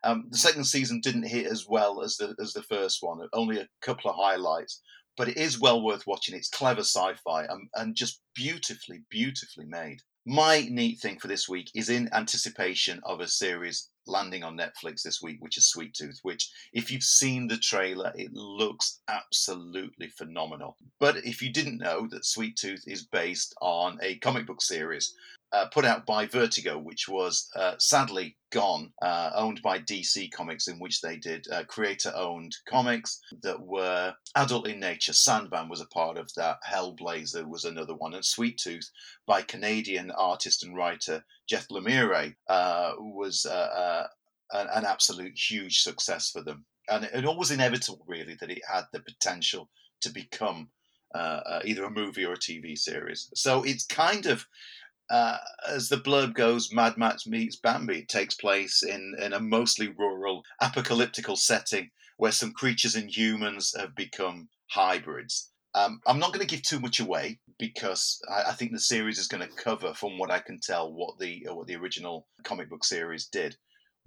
[0.03, 3.19] Um, the second season didn't hit as well as the as the first one.
[3.31, 4.81] Only a couple of highlights,
[5.15, 6.35] but it is well worth watching.
[6.35, 9.99] It's clever sci-fi and, and just beautifully, beautifully made.
[10.25, 15.03] My neat thing for this week is in anticipation of a series landing on Netflix
[15.03, 20.09] this week, which is Sweet Tooth, which, if you've seen the trailer, it looks absolutely
[20.09, 20.75] phenomenal.
[20.99, 25.13] But if you didn't know that Sweet Tooth is based on a comic book series
[25.51, 30.67] uh, put out by Vertigo, which was uh, sadly gone, uh, owned by DC Comics,
[30.67, 35.13] in which they did uh, creator owned comics that were adult in nature.
[35.13, 38.89] Sandman was a part of that, Hellblazer was another one, and Sweet Tooth
[39.25, 44.07] by Canadian artist and writer Jeff Lemire uh, was uh,
[44.51, 46.65] an, an absolute huge success for them.
[46.89, 49.69] And it, it was inevitable, really, that it had the potential
[50.01, 50.69] to become
[51.15, 53.31] uh, uh, either a movie or a TV series.
[53.33, 54.45] So it's kind of
[55.09, 55.37] uh,
[55.67, 60.43] as the blurb goes, Mad Max meets Bambi takes place in, in a mostly rural,
[60.61, 65.51] apocalyptical setting where some creatures and humans have become hybrids.
[65.73, 69.17] Um, I'm not going to give too much away because I, I think the series
[69.17, 72.69] is going to cover, from what I can tell, what the what the original comic
[72.69, 73.55] book series did.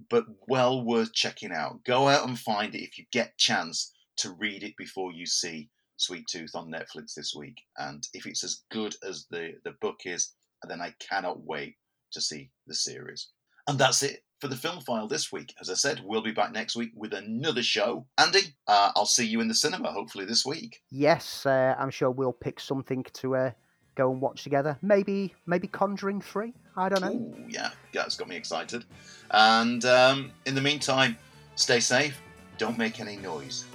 [0.09, 1.83] But well worth checking out.
[1.85, 5.69] Go out and find it if you get chance to read it before you see
[5.97, 7.61] Sweet Tooth on Netflix this week.
[7.77, 10.33] And if it's as good as the the book is,
[10.71, 11.75] then I cannot wait
[12.13, 13.29] to see the series.
[13.67, 15.53] And that's it for the film file this week.
[15.61, 18.07] As I said, we'll be back next week with another show.
[18.17, 20.81] Andy, uh, I'll see you in the cinema hopefully this week.
[20.91, 23.51] Yes, uh, I'm sure we'll pick something to uh,
[23.95, 24.77] go and watch together.
[24.81, 26.53] Maybe, maybe Conjuring Three.
[26.75, 27.13] I don't know.
[27.13, 28.83] Ooh, yeah, yeah, it's got me excited.
[29.31, 31.17] And um, in the meantime,
[31.55, 32.19] stay safe.
[32.57, 33.65] Don't make any noise.